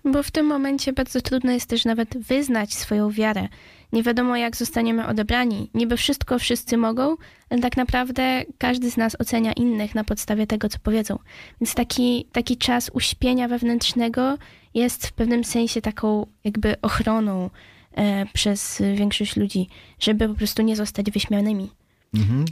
Bo 0.06 0.24
w 0.24 0.32
tym 0.32 0.46
momencie 0.46 0.94
bardzo 0.94 1.22
trudno 1.22 1.52
jest 1.52 1.70
też 1.70 1.86
nawet 1.86 2.18
wyznać 2.18 2.74
swoją 2.74 3.12
wiarę. 3.12 3.48
Nie 3.94 4.04
wiadomo, 4.04 4.38
jak 4.38 4.56
zostaniemy 4.56 5.08
odebrani. 5.08 5.70
Niby 5.74 5.98
wszystko 5.98 6.40
wszyscy 6.40 6.78
mogą, 6.78 7.16
ale 7.50 7.62
tak 7.62 7.78
naprawdę 7.78 8.44
każdy 8.58 8.92
z 8.92 8.98
nas 8.98 9.16
ocenia 9.20 9.54
innych 9.54 9.96
na 9.96 10.04
podstawie 10.04 10.48
tego, 10.48 10.70
co 10.70 10.80
powiedzą. 10.80 11.20
Więc 11.62 11.76
taki, 11.76 12.26
taki 12.32 12.58
czas 12.58 12.92
uśpienia 12.94 13.48
wewnętrznego 13.48 14.38
jest 14.74 15.08
w 15.08 15.14
pewnym 15.14 15.44
sensie 15.44 15.82
taką 15.82 16.26
jakby 16.44 16.82
ochroną 16.82 17.50
e, 17.96 18.26
przez 18.34 18.82
większość 18.96 19.36
ludzi, 19.36 19.70
żeby 20.00 20.30
po 20.30 20.36
prostu 20.36 20.62
nie 20.62 20.76
zostać 20.76 21.12
wyśmianymi. 21.12 21.72
Mhm. 22.14 22.46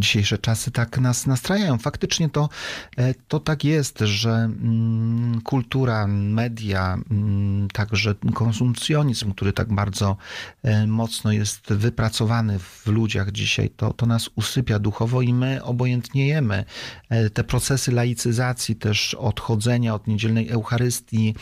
Dzisiejsze 0.00 0.38
czasy 0.38 0.70
tak 0.70 0.98
nas 0.98 1.26
nastrajają. 1.26 1.78
Faktycznie 1.78 2.28
to, 2.28 2.48
e, 2.96 3.14
to 3.28 3.40
tak 3.40 3.64
jest, 3.64 3.98
że 3.98 4.30
mm, 4.30 5.40
kultura, 5.40 6.06
media, 6.06 6.98
mm, 7.10 7.68
także 7.68 8.14
konsumpcjonizm, 8.34 9.32
który 9.32 9.52
tak 9.52 9.72
bardzo 9.72 10.16
e, 10.62 10.86
mocno 10.86 11.32
jest 11.32 11.72
wypracowany 11.72 12.58
w 12.58 12.86
ludziach 12.86 13.32
dzisiaj, 13.32 13.70
to, 13.70 13.92
to 13.92 14.06
nas 14.06 14.30
usypia 14.34 14.78
duchowo 14.78 15.22
i 15.22 15.34
my 15.34 15.64
obojętniejemy. 15.64 16.64
E, 17.08 17.30
Te 17.30 17.44
procesy 17.44 17.92
laicyzacji, 17.92 18.76
też 18.76 19.14
odchodzenia 19.14 19.94
od 19.94 20.06
niedzielnej 20.06 20.48
Eucharystii, 20.48 21.34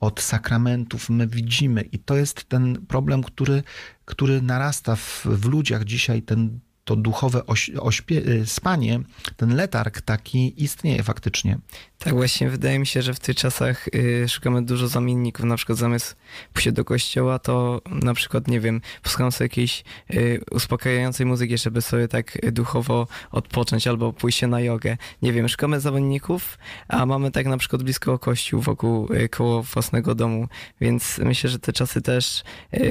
od 0.00 0.20
sakramentów 0.20 1.10
my 1.10 1.26
widzimy 1.26 1.82
i 1.82 1.98
to 1.98 2.16
jest 2.16 2.44
ten 2.44 2.86
problem, 2.86 3.22
który, 3.22 3.62
który 4.04 4.42
narasta 4.42 4.96
w, 4.96 5.26
w 5.26 5.44
ludziach 5.44 5.84
dzisiaj, 5.84 6.22
ten 6.22 6.60
to 6.86 6.96
duchowe 6.96 7.46
oś, 7.46 7.70
ośpie, 7.80 8.16
y, 8.16 8.46
spanie, 8.46 9.00
ten 9.36 9.56
letarg 9.56 10.00
taki 10.00 10.62
istnieje 10.62 11.02
faktycznie. 11.02 11.58
Tak, 11.98 12.14
właśnie 12.14 12.50
wydaje 12.50 12.78
mi 12.78 12.86
się, 12.86 13.02
że 13.02 13.14
w 13.14 13.20
tych 13.20 13.36
czasach 13.36 13.88
y, 13.94 14.28
szukamy 14.28 14.62
dużo 14.62 14.88
zamienników. 14.88 15.44
Na 15.44 15.56
przykład 15.56 15.78
zamiast 15.78 16.16
pójść 16.52 16.72
do 16.72 16.84
kościoła, 16.84 17.38
to 17.38 17.82
na 17.90 18.14
przykład, 18.14 18.48
nie 18.48 18.60
wiem, 18.60 18.80
posłucham 19.02 19.32
sobie 19.32 19.44
jakiejś 19.44 19.84
y, 20.14 20.40
uspokajającej 20.50 21.26
muzyki, 21.26 21.58
żeby 21.58 21.82
sobie 21.82 22.08
tak 22.08 22.52
duchowo 22.52 23.06
odpocząć, 23.30 23.86
albo 23.86 24.12
pójść 24.12 24.42
na 24.42 24.60
jogę. 24.60 24.96
Nie 25.22 25.32
wiem, 25.32 25.48
szukamy 25.48 25.80
zamienników, 25.80 26.58
a 26.88 27.06
mamy 27.06 27.30
tak 27.30 27.46
na 27.46 27.56
przykład 27.56 27.82
blisko 27.82 28.18
kościół, 28.18 28.60
wokół, 28.60 29.08
koło 29.30 29.62
własnego 29.62 30.14
domu, 30.14 30.48
więc 30.80 31.18
myślę, 31.18 31.50
że 31.50 31.58
te 31.58 31.72
czasy 31.72 32.02
też 32.02 32.44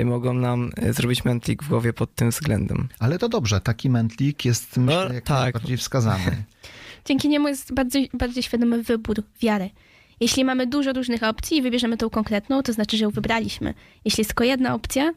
mogą 0.06 0.34
nam 0.34 0.72
zrobić 0.90 1.26
mętlik 1.26 1.64
w 1.64 1.70
głowie 1.70 1.94
pod 1.94 2.16
tym 2.16 2.30
względem. 2.30 2.88
Ale 3.00 3.20
to 3.20 3.30
dobrze, 3.30 3.62
taki 3.62 3.85
mętlik 3.90 4.46
jest 4.46 4.78
myślę 4.78 5.06
No, 5.08 5.14
jak 5.14 5.24
tak. 5.24 5.40
najbardziej 5.54 5.78
wskazany. 5.78 6.44
Dzięki 7.06 7.30
niemu 7.30 7.48
jest 7.48 7.74
bardziej, 7.74 8.10
bardziej 8.14 8.44
świadomy 8.44 8.84
wybór 8.84 9.16
wiary. 9.42 9.70
Jeśli 10.20 10.46
mamy 10.46 10.68
dużo 10.68 10.94
różnych 10.94 11.24
opcji 11.24 11.58
i 11.58 11.62
wybierzemy 11.62 11.98
tą 11.98 12.10
konkretną, 12.10 12.64
to 12.64 12.74
znaczy, 12.74 12.98
że 12.98 13.04
ją 13.04 13.10
wybraliśmy. 13.10 13.74
Jeśli 14.06 14.22
jest 14.22 14.30
tylko 14.30 14.44
jedna 14.44 14.74
opcja, 14.74 15.12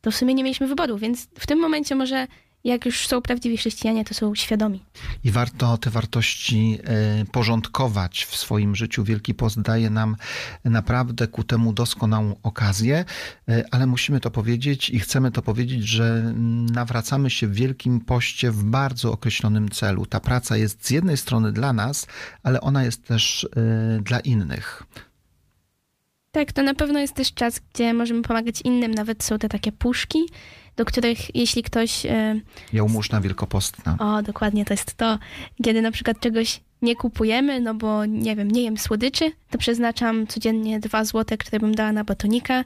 to 0.00 0.10
w 0.10 0.16
sumie 0.16 0.34
nie 0.34 0.42
mieliśmy 0.44 0.66
wyboru, 0.66 0.98
więc 0.98 1.28
w 1.38 1.46
tym 1.46 1.58
momencie 1.58 1.94
może 1.94 2.26
jak 2.64 2.86
już 2.86 3.06
są 3.06 3.22
prawdziwi 3.22 3.56
chrześcijanie, 3.56 4.04
to 4.04 4.14
są 4.14 4.34
świadomi. 4.34 4.84
I 5.24 5.30
warto 5.30 5.78
te 5.78 5.90
wartości 5.90 6.78
e, 6.84 7.24
porządkować 7.24 8.24
w 8.24 8.36
swoim 8.36 8.76
życiu. 8.76 9.04
Wielki 9.04 9.34
Post 9.34 9.60
daje 9.60 9.90
nam 9.90 10.16
naprawdę 10.64 11.28
ku 11.28 11.44
temu 11.44 11.72
doskonałą 11.72 12.36
okazję, 12.42 13.04
e, 13.48 13.64
ale 13.70 13.86
musimy 13.86 14.20
to 14.20 14.30
powiedzieć 14.30 14.90
i 14.90 15.00
chcemy 15.00 15.30
to 15.30 15.42
powiedzieć, 15.42 15.84
że 15.84 16.34
nawracamy 16.72 17.30
się 17.30 17.46
w 17.46 17.54
Wielkim 17.54 18.00
Poście 18.00 18.50
w 18.50 18.64
bardzo 18.64 19.12
określonym 19.12 19.68
celu. 19.68 20.06
Ta 20.06 20.20
praca 20.20 20.56
jest 20.56 20.86
z 20.86 20.90
jednej 20.90 21.16
strony 21.16 21.52
dla 21.52 21.72
nas, 21.72 22.06
ale 22.42 22.60
ona 22.60 22.84
jest 22.84 23.04
też 23.06 23.48
e, 23.56 24.02
dla 24.02 24.20
innych. 24.20 24.82
Tak, 26.32 26.52
to 26.52 26.62
na 26.62 26.74
pewno 26.74 26.98
jest 26.98 27.14
też 27.14 27.34
czas, 27.34 27.60
gdzie 27.74 27.94
możemy 27.94 28.22
pomagać 28.22 28.60
innym. 28.64 28.94
Nawet 28.94 29.24
są 29.24 29.38
te 29.38 29.48
takie 29.48 29.72
puszki, 29.72 30.18
do 30.80 30.84
których 30.84 31.36
jeśli 31.36 31.62
ktoś... 31.62 32.06
e, 32.06 32.40
Jałmużna 32.72 33.20
wielkopostna. 33.20 33.96
O, 33.98 34.22
dokładnie 34.22 34.64
to 34.64 34.72
jest 34.72 34.94
to. 34.94 35.18
Kiedy 35.64 35.82
na 35.82 35.90
przykład 35.90 36.20
czegoś 36.20 36.60
nie 36.82 36.96
kupujemy, 36.96 37.60
no 37.60 37.74
bo 37.74 38.06
nie 38.06 38.36
wiem, 38.36 38.50
nie 38.50 38.62
jem 38.62 38.78
słodyczy, 38.78 39.32
to 39.50 39.58
przeznaczam 39.58 40.26
codziennie 40.26 40.80
dwa 40.80 41.04
złote, 41.04 41.38
które 41.38 41.60
bym 41.60 41.74
dała 41.74 41.92
na 41.92 42.04
batonika, 42.04 42.54
e, 42.54 42.64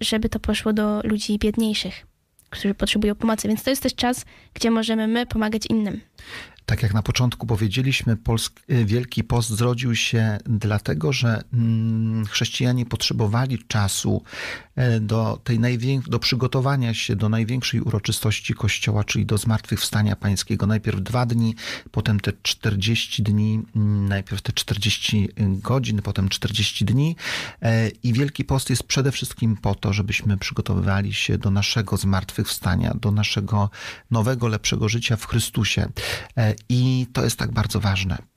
żeby 0.00 0.28
to 0.28 0.40
poszło 0.40 0.72
do 0.72 1.00
ludzi 1.04 1.38
biedniejszych, 1.38 2.06
którzy 2.50 2.74
potrzebują 2.74 3.14
pomocy. 3.14 3.48
Więc 3.48 3.62
to 3.62 3.70
jest 3.70 3.82
też 3.82 3.94
czas, 3.94 4.24
gdzie 4.54 4.70
możemy 4.70 5.08
my 5.08 5.26
pomagać 5.26 5.62
innym. 5.70 6.00
Tak 6.66 6.82
jak 6.82 6.94
na 6.94 7.02
początku 7.02 7.46
powiedzieliśmy, 7.46 8.16
Polsk, 8.16 8.60
y, 8.70 8.84
Wielki 8.84 9.24
Post 9.24 9.48
zrodził 9.48 9.94
się 9.94 10.38
dlatego, 10.46 11.12
że 11.12 11.42
mm, 11.54 12.26
chrześcijanie 12.26 12.86
potrzebowali 12.86 13.58
czasu 13.58 14.22
e, 14.22 14.63
do, 15.00 15.40
tej 15.44 15.58
do 16.06 16.18
przygotowania 16.18 16.94
się 16.94 17.16
do 17.16 17.28
największej 17.28 17.80
uroczystości 17.80 18.54
Kościoła, 18.54 19.04
czyli 19.04 19.26
do 19.26 19.38
Zmartwychwstania 19.38 20.16
Pańskiego. 20.16 20.66
Najpierw 20.66 21.00
dwa 21.00 21.26
dni, 21.26 21.54
potem 21.90 22.20
te 22.20 22.32
40 22.42 23.22
dni, 23.22 23.62
mm, 23.76 24.08
najpierw 24.08 24.42
te 24.42 24.52
40 24.52 25.28
godzin, 25.38 26.02
potem 26.02 26.28
40 26.28 26.84
dni. 26.84 27.16
E, 27.62 27.88
I 27.88 28.12
Wielki 28.12 28.44
Post 28.44 28.70
jest 28.70 28.82
przede 28.82 29.12
wszystkim 29.12 29.56
po 29.56 29.74
to, 29.74 29.92
żebyśmy 29.92 30.36
przygotowywali 30.36 31.14
się 31.14 31.38
do 31.38 31.50
naszego 31.50 31.96
zmartwychwstania, 31.96 32.94
do 33.00 33.10
naszego 33.10 33.70
nowego, 34.10 34.48
lepszego 34.48 34.88
życia 34.88 35.16
w 35.16 35.26
Chrystusie. 35.26 35.88
E, 36.36 36.54
I 36.68 37.06
to 37.12 37.24
jest 37.24 37.36
tak 37.36 37.52
bardzo 37.52 37.80
ważne. 37.80 38.33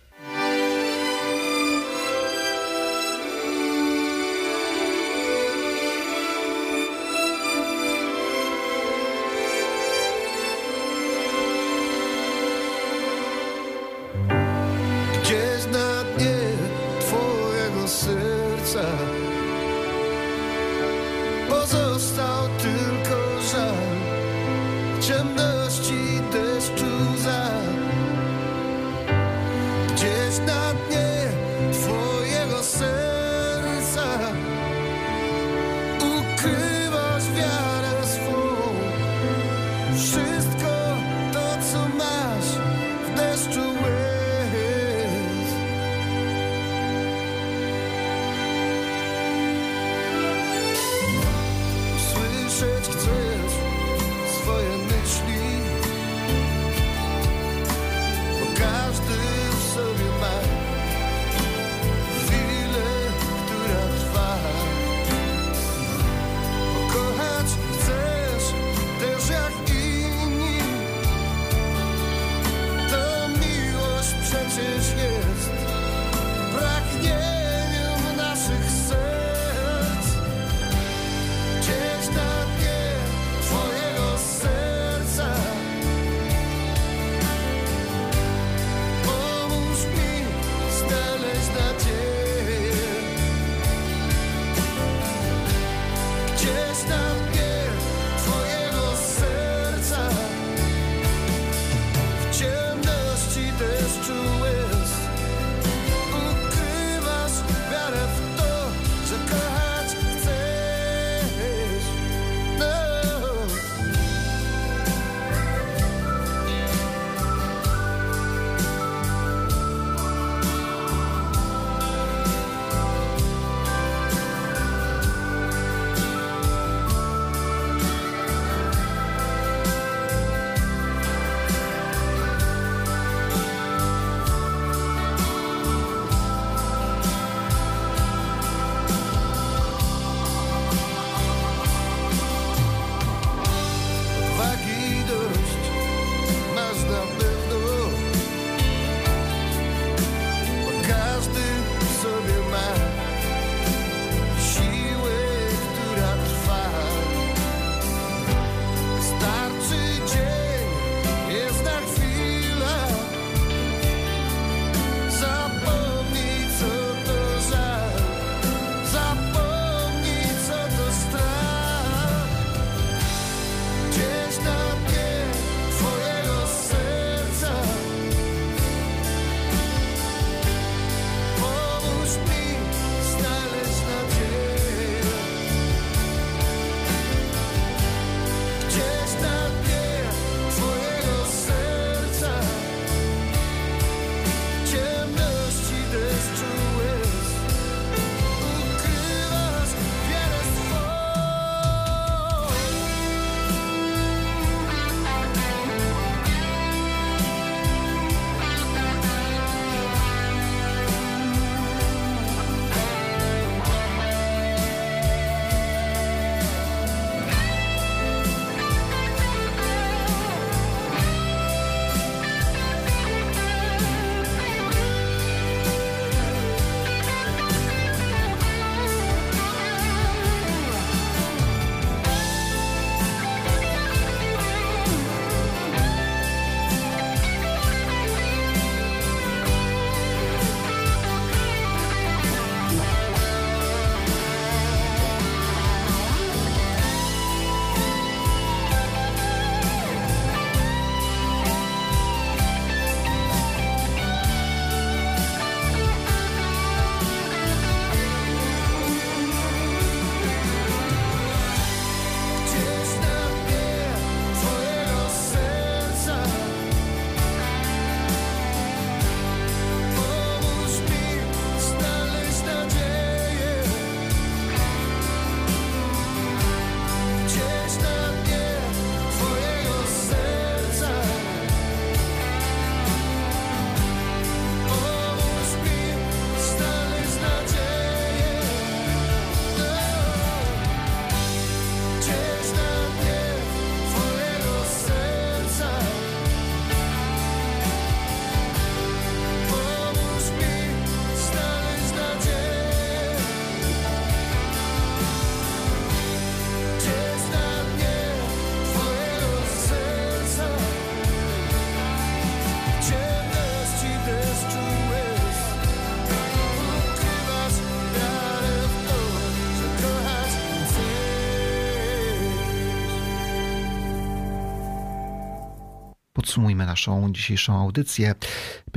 Naszą 326.65 327.13
dzisiejszą 327.13 327.59
audycję. 327.59 328.15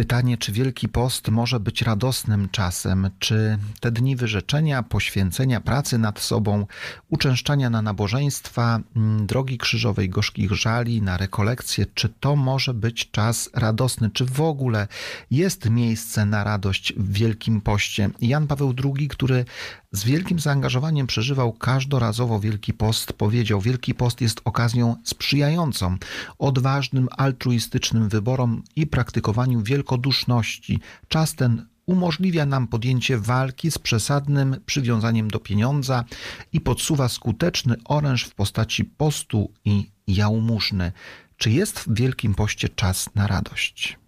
Pytanie, 0.01 0.39
czy 0.39 0.53
Wielki 0.53 0.89
Post 0.89 1.29
może 1.29 1.61
być 1.61 1.83
radosnym 1.83 2.49
czasem? 2.49 3.11
Czy 3.19 3.59
te 3.81 3.91
dni 3.91 4.17
wyrzeczenia, 4.17 4.83
poświęcenia, 4.83 5.61
pracy 5.61 5.99
nad 5.99 6.21
sobą, 6.21 6.67
uczęszczania 7.09 7.71
na 7.71 7.83
nabożeństwa, 7.83 8.81
mm, 8.97 9.27
drogi 9.27 9.59
krzyżowej, 9.59 10.09
gorzkich 10.09 10.53
żali, 10.53 11.03
na 11.03 11.17
rekolekcje, 11.17 11.87
czy 11.95 12.09
to 12.09 12.37
może 12.37 12.75
być 12.75 13.11
czas 13.11 13.51
radosny? 13.55 14.11
Czy 14.11 14.25
w 14.25 14.41
ogóle 14.41 14.89
jest 15.31 15.71
miejsce 15.71 16.27
na 16.27 16.45
radość 16.45 16.93
w 16.97 17.13
Wielkim 17.13 17.61
Poście? 17.61 18.11
Jan 18.21 18.47
Paweł 18.47 18.75
II, 18.85 19.09
który 19.09 19.45
z 19.93 20.05
wielkim 20.05 20.39
zaangażowaniem 20.39 21.07
przeżywał 21.07 21.53
każdorazowo 21.53 22.41
Wielki 22.41 22.73
Post, 22.73 23.13
powiedział: 23.13 23.61
Wielki 23.61 23.95
Post 23.95 24.21
jest 24.21 24.41
okazją 24.45 24.97
sprzyjającą 25.05 25.97
odważnym, 26.39 27.09
altruistycznym 27.17 28.09
wyborom 28.09 28.63
i 28.77 28.87
praktykowaniu 28.87 29.63
wielkoduszności. 29.91 30.79
Czas 31.09 31.35
ten 31.35 31.67
umożliwia 31.87 32.47
nam 32.47 32.69
podjęcie 32.69 33.19
walki 33.19 33.71
z 33.71 33.79
przesadnym 33.79 34.57
przywiązaniem 34.67 35.31
do 35.31 35.41
pieniądza 35.41 36.05
i 36.53 36.61
podsuwa 36.61 37.09
skuteczny 37.09 37.75
oręż 37.85 38.25
w 38.25 38.35
postaci 38.35 38.85
postu 38.85 39.53
i 39.65 39.91
jałmużny. 40.07 40.93
Czy 41.37 41.51
jest 41.51 41.81
w 41.81 41.95
Wielkim 41.95 42.35
Poście 42.35 42.69
czas 42.69 43.11
na 43.15 43.27
radość? 43.27 43.99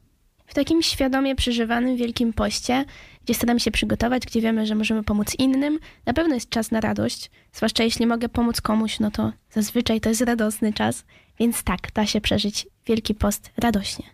W 0.46 0.54
takim 0.54 0.82
świadomie 0.82 1.34
przeżywanym 1.34 1.96
Wielkim 1.96 2.32
Poście, 2.32 2.84
gdzie 3.24 3.34
staramy 3.34 3.60
się 3.60 3.70
przygotować, 3.70 4.26
gdzie 4.26 4.40
wiemy, 4.40 4.66
że 4.66 4.74
możemy 4.74 5.02
pomóc 5.02 5.34
innym, 5.38 5.78
na 6.06 6.12
pewno 6.12 6.34
jest 6.34 6.48
czas 6.48 6.70
na 6.70 6.80
radość. 6.80 7.30
Zwłaszcza 7.52 7.84
jeśli 7.84 8.06
mogę 8.06 8.28
pomóc 8.28 8.60
komuś, 8.60 9.00
no 9.00 9.10
to 9.10 9.32
zazwyczaj 9.50 10.00
to 10.00 10.08
jest 10.08 10.20
radosny 10.20 10.72
czas. 10.72 11.04
Więc 11.38 11.62
tak, 11.62 11.92
da 11.94 12.06
się 12.06 12.20
przeżyć 12.20 12.66
Wielki 12.86 13.14
Post 13.14 13.50
radośnie. 13.56 14.04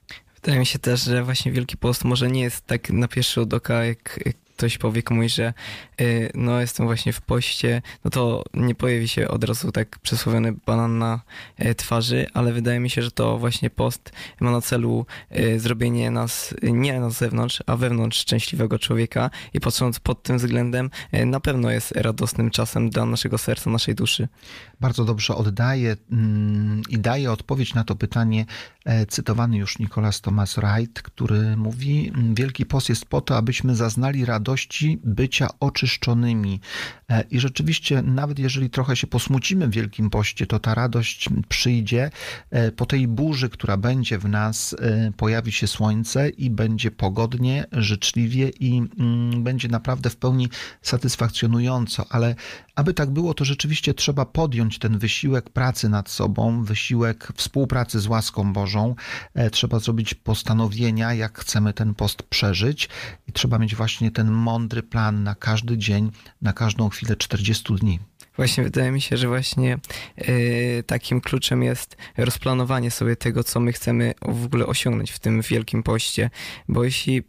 Wydaje 0.43 0.59
mi 0.59 0.66
się 0.66 0.78
też, 0.78 1.05
że 1.05 1.24
właśnie 1.24 1.53
Wielki 1.53 1.76
Post 1.76 2.05
może 2.05 2.30
nie 2.30 2.41
jest 2.41 2.66
tak 2.66 2.91
na 2.91 3.09
pierwszy 3.09 3.41
rzut 3.41 3.55
oka, 3.55 3.84
jak, 3.84 4.20
ktoś 4.59 4.78
powie 4.78 5.03
komuś, 5.03 5.32
że 5.32 5.55
y, 6.01 6.30
no 6.34 6.61
jestem 6.61 6.86
właśnie 6.86 7.12
w 7.12 7.20
poście, 7.20 7.82
no 8.05 8.11
to 8.11 8.45
nie 8.55 8.74
pojawi 8.74 9.09
się 9.09 9.28
od 9.28 9.45
razu 9.45 9.72
tak 9.72 9.99
przysłowiony 9.99 10.53
banan 10.66 10.99
na 10.99 11.20
y, 11.61 11.74
twarzy, 11.74 12.26
ale 12.34 12.53
wydaje 12.53 12.80
mi 12.80 12.91
się, 12.91 13.03
że 13.03 13.11
to 13.11 13.39
właśnie 13.39 13.70
post 13.70 14.12
ma 14.41 14.51
na 14.51 14.61
celu 14.61 15.07
y, 15.39 15.61
zrobienie 15.61 16.11
nas 16.11 16.55
nie 16.62 17.01
na 17.01 17.11
zewnątrz, 17.11 17.62
a 17.66 17.76
wewnątrz 17.76 18.18
szczęśliwego 18.18 18.78
człowieka 18.78 19.30
i 19.55 19.61
patrząc 19.61 20.01
pod 20.01 20.22
tym 20.22 20.39
względem 20.39 20.91
y, 21.14 21.26
na 21.26 21.41
pewno 21.41 21.70
jest 21.70 21.93
radosnym 21.93 22.51
czasem 22.51 22.91
dla 22.91 23.07
naszego 23.07 23.39
serca, 23.39 23.70
naszej 23.70 23.95
duszy. 23.95 24.28
Bardzo 24.81 25.05
dobrze 25.05 25.35
oddaje 25.35 25.97
mm, 26.12 26.83
i 26.89 26.99
daje 26.99 27.33
odpowiedź 27.33 27.74
na 27.74 27.85
to 27.85 27.97
pytanie 27.97 28.47
e, 28.85 29.07
cytowany 29.07 29.57
już 29.57 29.79
Nicolas 29.79 30.20
Thomas 30.20 30.57
Wright, 30.57 31.03
który 31.03 31.57
mówi: 31.57 32.12
Wielki 32.35 32.66
post 32.66 32.89
jest 32.89 33.05
po 33.07 33.20
to, 33.20 33.37
abyśmy 33.37 33.74
zaznali 33.76 34.24
radości 34.24 34.99
bycia 35.05 35.49
oczyszczonymi. 35.61 36.61
E, 37.09 37.24
I 37.31 37.41
rzeczywiście, 37.41 38.03
nawet 38.03 38.39
jeżeli 38.39 38.70
trochę 38.70 38.97
się 38.97 39.07
posmucimy 39.07 39.68
w 39.68 39.70
Wielkim 39.70 40.11
Poście, 40.11 40.47
to 40.47 40.59
ta 40.59 40.74
radość 40.74 41.29
przyjdzie. 41.49 42.11
E, 42.51 42.72
Po 42.72 42.87
tej 42.87 43.09
burzy, 43.09 43.49
która 43.49 43.76
będzie 43.76 44.18
w 44.18 44.29
nas, 44.29 44.76
pojawi 45.16 45.53
się 45.53 45.66
słońce 45.66 46.29
i 46.29 46.51
będzie 46.51 46.91
pogodnie, 46.91 47.66
życzliwie 47.72 48.49
i 48.49 48.83
mm, 48.99 49.45
będzie 49.45 49.68
naprawdę 49.68 50.11
w 50.11 50.16
pełni 50.16 50.49
satysfakcjonująco. 50.83 52.07
Ale 52.11 52.35
aby 52.79 52.95
tak 52.95 53.11
było, 53.11 53.35
to 53.35 53.45
rzeczywiście 53.45 53.95
trzeba 53.95 54.24
podjąć 54.24 54.79
ten 54.79 54.99
wysiłek 54.99 55.51
pracy 55.51 55.89
nad 55.89 56.11
sobą, 56.11 56.64
wysiłek 56.64 57.29
współpracy 57.37 58.01
z 58.01 58.07
łaską 58.07 58.53
Bożą. 58.53 58.95
E, 59.35 59.51
Trzeba 59.51 59.79
zrobić 59.79 60.14
postanowienia, 60.14 61.14
jak 61.14 61.39
chcemy 61.39 61.72
ten 61.72 61.95
post 61.95 62.22
przeżyć, 62.22 62.89
i 63.29 63.33
trzeba 63.33 63.59
mieć 63.59 63.74
właśnie 63.74 64.11
ten 64.11 64.31
mądry 64.31 64.83
plan 64.83 65.22
na 65.22 65.35
każdy 65.35 65.79
dzień, 65.79 66.11
na 66.43 66.53
każdą 66.53 66.89
chwilę 66.89 67.16
40 67.16 67.74
dni. 67.74 67.99
Właśnie 68.39 68.64
wydaje 68.64 68.91
mi 68.91 69.01
się, 69.01 69.16
że 69.16 69.28
właśnie 69.28 69.78
y, 70.28 70.84
takim 70.86 71.20
kluczem 71.20 71.62
jest 71.62 71.97
rozplanowanie 72.16 72.91
sobie 72.91 73.16
tego, 73.16 73.45
co 73.45 73.61
my 73.61 73.72
chcemy 73.72 74.14
w 74.22 74.45
ogóle 74.45 74.66
osiągnąć 74.66 75.11
w 75.11 75.18
tym 75.18 75.43
wielkim 75.43 75.82
poście, 75.82 76.30
bo 76.68 76.84
jeśli 76.84 77.22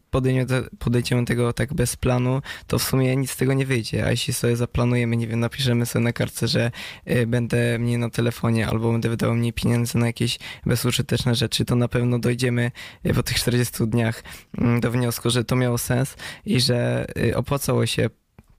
podejdziemy 0.80 1.26
tego 1.26 1.53
tak 1.53 1.74
bez 1.74 1.95
planu, 1.95 2.41
to 2.68 2.80
w 2.80 2.84
sumie 2.84 3.16
nic 3.16 3.32
z 3.32 3.36
tego 3.36 3.53
nie 3.53 3.66
wyjdzie, 3.66 4.05
a 4.05 4.12
jeśli 4.12 4.34
sobie 4.34 4.55
zaplanujemy, 4.55 5.18
nie 5.18 5.28
wiem, 5.28 5.39
napiszemy 5.39 5.86
sobie 5.86 6.03
na 6.03 6.14
kartce, 6.14 6.47
że 6.47 6.72
y, 7.12 7.28
będę 7.28 7.80
mniej 7.80 7.97
na 7.97 8.10
telefonie 8.10 8.68
albo 8.68 8.91
będę 8.91 9.10
wydawał 9.10 9.36
mniej 9.36 9.53
pieniędzy 9.53 9.97
na 9.97 10.07
jakieś 10.07 10.39
bezużyteczne 10.66 11.36
rzeczy, 11.36 11.66
to 11.66 11.76
na 11.76 11.88
pewno 11.88 12.20
dojdziemy 12.20 12.72
y, 13.05 13.14
po 13.14 13.24
tych 13.24 13.38
40 13.38 13.88
dniach 13.88 14.24
y, 14.78 14.80
do 14.80 14.91
wniosku, 14.91 15.30
że 15.30 15.43
to 15.43 15.55
miało 15.55 15.78
sens 15.78 16.16
i 16.45 16.60
że 16.62 17.05
opłacało 17.36 17.86
się 17.86 18.10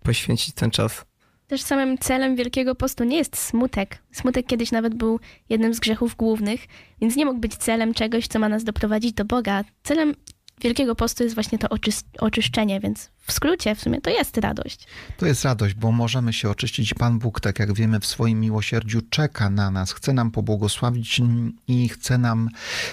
poświęcić 0.03 0.55
ten 0.55 0.71
czas. 0.71 1.10
Też 1.51 1.63
samym 1.63 1.99
celem 1.99 2.37
Wielkiego 2.37 2.75
Postu 2.75 3.05
nie 3.05 3.17
jest 3.17 3.37
smutek. 3.37 3.99
Smutek 4.13 4.47
kiedyś 4.47 4.73
nawet 4.73 4.95
był 4.95 5.21
jednym 5.49 5.75
z 5.75 5.81
grzechów 5.81 6.17
głównych, 6.17 6.61
więc 7.01 7.17
nie 7.17 7.27
mógł 7.27 7.41
być 7.41 7.57
celem 7.57 7.95
czegoś, 7.95 8.27
co 8.27 8.39
ma 8.39 8.49
nas 8.49 8.65
doprowadzić 8.65 9.13
do 9.13 9.25
Boga. 9.25 9.65
Celem 9.83 10.15
Wielkiego 10.61 10.95
Postu 10.95 11.23
jest 11.23 11.35
właśnie 11.35 11.59
to 11.59 11.69
oczysz- 11.69 12.05
oczyszczenie, 12.19 12.81
więc 12.81 13.11
w 13.31 13.33
skrócie 13.33 13.75
w 13.75 13.81
sumie 13.81 14.01
to 14.01 14.11
jest 14.11 14.37
radość. 14.37 14.87
To 15.17 15.27
jest 15.27 15.45
radość, 15.45 15.75
bo 15.75 15.93
możemy 15.93 16.33
się 16.33 16.51
oczyścić. 16.51 16.95
Pan 16.95 17.19
Bóg, 17.19 17.41
tak 17.41 17.59
jak 17.59 17.73
wiemy, 17.73 18.01
w 18.01 18.07
swoim 18.07 18.41
miłosierdziu 18.41 19.01
czeka 19.11 19.51
na 19.51 19.71
nas, 19.71 19.93
chce 19.93 20.13
nam 20.13 20.31
pobłogosławić 20.31 21.21
i 21.69 21.89
chce 21.89 22.19
nam 22.19 22.49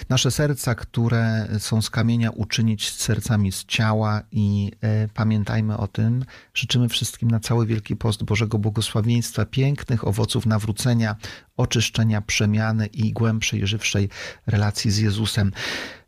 nasze 0.08 0.30
serca, 0.30 0.74
które 0.74 1.48
są 1.58 1.82
z 1.82 1.90
kamienia, 1.90 2.30
uczynić 2.30 2.90
sercami 2.92 3.52
z 3.52 3.64
ciała. 3.64 4.22
I 4.32 4.72
e, 4.80 5.08
pamiętajmy 5.14 5.76
o 5.76 5.88
tym. 5.88 6.24
Życzymy 6.54 6.88
wszystkim 6.88 7.30
na 7.30 7.40
cały 7.40 7.66
Wielki 7.66 7.96
Post 7.96 8.24
Bożego 8.24 8.58
błogosławieństwa, 8.58 9.44
pięknych 9.44 10.06
owoców 10.06 10.46
nawrócenia, 10.46 11.16
oczyszczenia, 11.56 12.20
przemiany 12.20 12.86
i 12.86 13.12
głębszej, 13.12 13.66
żywszej 13.66 14.08
relacji 14.46 14.90
z 14.90 14.98
Jezusem. 14.98 15.52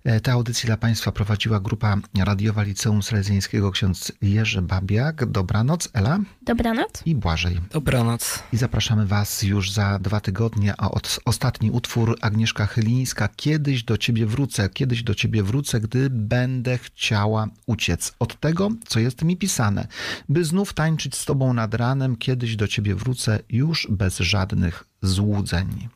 E, 0.05 0.21
Tę 0.21 0.33
audycję 0.33 0.67
dla 0.67 0.77
Państwa 0.77 1.13
prowadziła 1.13 1.61
grupa 1.61 1.97
radiowa 2.19 2.63
Liceum 2.63 3.03
Salezjańskiego 3.03 3.71
ksiądz 3.71 4.13
Jerzy 4.23 4.63
Babiak. 4.63 5.27
Dobranoc, 5.27 5.89
Ela 5.93 6.19
Dobranoc. 6.43 7.03
i 7.07 7.15
Błażej. 7.15 7.61
Dobranoc. 7.73 8.43
I 8.53 8.57
zapraszamy 8.57 9.07
Was 9.07 9.43
już 9.43 9.71
za 9.73 9.99
dwa 9.99 10.21
tygodnie, 10.21 10.75
a 10.79 10.91
od, 10.91 11.21
ostatni 11.25 11.71
utwór 11.71 12.17
Agnieszka 12.21 12.67
Chylińska. 12.67 13.29
Kiedyś 13.37 13.83
do 13.83 13.99
Ciebie 13.99 14.27
wrócę, 14.27 14.69
kiedyś 14.69 15.03
do 15.03 15.15
Ciebie 15.15 15.43
wrócę, 15.43 15.81
gdy 15.81 16.11
będę 16.11 16.79
chciała 16.79 17.49
uciec 17.67 18.15
od 18.19 18.41
tego, 18.41 18.71
co 18.89 19.01
jest 19.01 19.25
mi 19.25 19.37
pisane, 19.37 19.87
by 20.29 20.45
znów 20.45 20.73
tańczyć 20.73 21.17
z 21.17 21.25
Tobą 21.25 21.53
nad 21.53 21.75
ranem, 21.75 22.17
kiedyś 22.17 22.57
do 22.57 22.69
Ciebie 22.69 22.95
wrócę 22.95 23.39
już 23.49 23.89
bez 23.91 24.19
żadnych 24.19 24.85
złudzeń. 25.03 25.89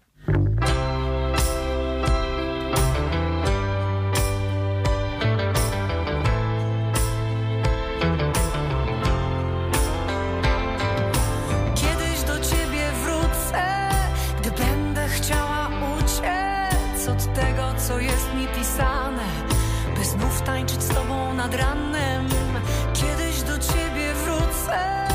Kiedyś 22.94 23.42
do 23.42 23.59
ciebie 23.59 24.14
wrócę, 24.14 25.07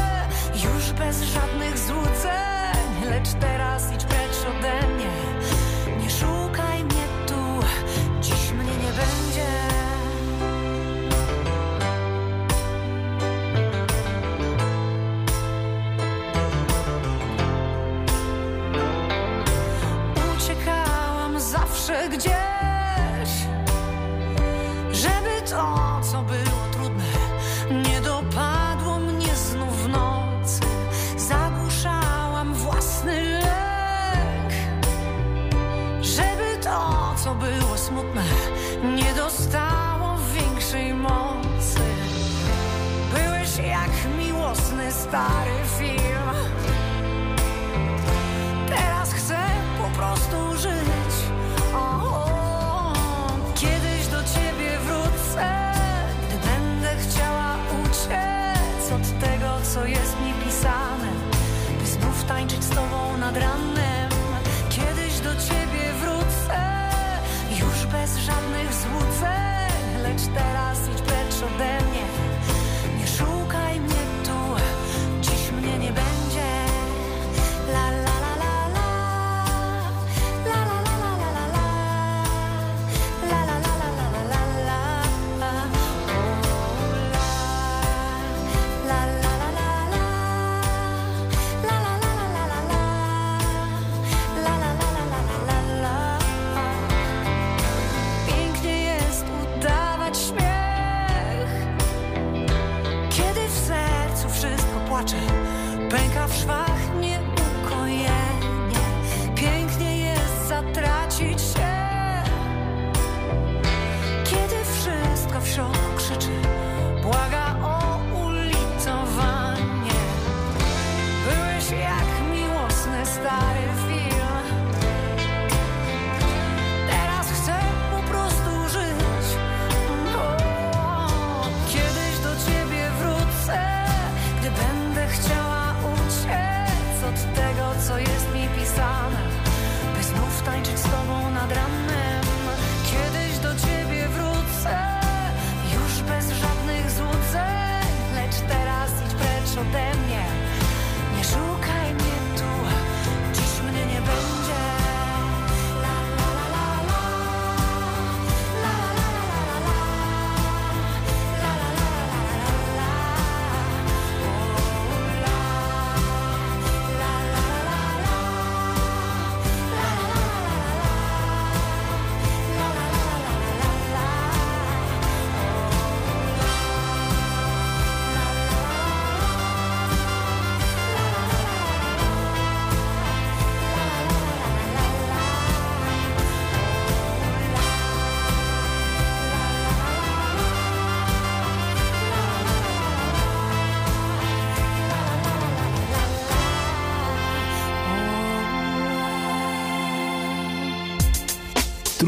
już 0.54 0.92
bez 0.92 1.22
żadnych 1.22 1.78
złudzeń, 1.78 3.10
lecz 3.10 3.34
teraz 3.40 3.92
idź 3.92 4.06
precz 4.06 4.38
ode 4.50 4.88
mnie. 4.88 5.10
Nie 6.04 6.10
szukaj 6.10 6.84
mnie 6.84 7.08
tu, 7.28 7.60
dziś 8.22 8.52
mnie 8.52 8.72
nie 8.72 8.92
będzie. 8.92 9.50
Uciekałam 20.38 21.40
zawsze 21.40 22.10
gdzieś, 22.10 22.59
stary 45.10 45.60
film. 45.78 46.30
Teraz 48.68 49.14
chcę 49.14 49.38
po 49.82 49.98
prostu 49.98 50.58
żyć. 50.58 51.14
O, 51.74 51.78
o. 51.78 52.94
Kiedyś 53.56 54.08
do 54.08 54.24
ciebie 54.24 54.70
wrócę 54.86 55.74
Gdy 56.28 56.38
będę 56.50 56.90
chciała 57.04 57.56
uciec 57.84 58.92
Od 58.92 59.20
tego, 59.20 59.50
co 59.74 59.86
jest 59.86 60.16
mi 60.26 60.34
pisane 60.46 61.12
By 61.80 61.86
znów 61.86 62.24
tańczyć 62.24 62.64
z 62.64 62.70
tobą 62.70 63.18
nad 63.18 63.38
ranem. 63.38 64.10
Kiedyś 64.70 65.20
do 65.20 65.36
ciebie 65.36 65.84
wrócę 66.02 66.62
Już 67.50 67.86
bez 67.86 68.18
żadnych 68.18 68.74
złudzeń 68.74 70.02
Lecz 70.04 70.22
teraz 70.36 70.78
idź 70.94 71.02
precz 71.02 71.54
ode 71.54 71.74
mnie 71.74 71.79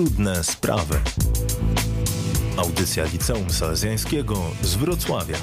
Trudne 0.01 0.43
sprawy. 0.43 0.99
Audycja 2.57 3.05
Liceum 3.05 3.49
Salezjańskiego 3.49 4.35
z 4.61 4.75
Wrocławia. 4.75 5.37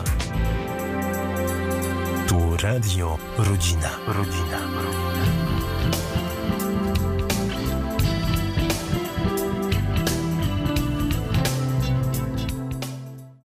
Tu 2.28 2.56
Radio 2.62 3.18
Rodzina. 3.38 3.90
Rodzina. 4.06 4.68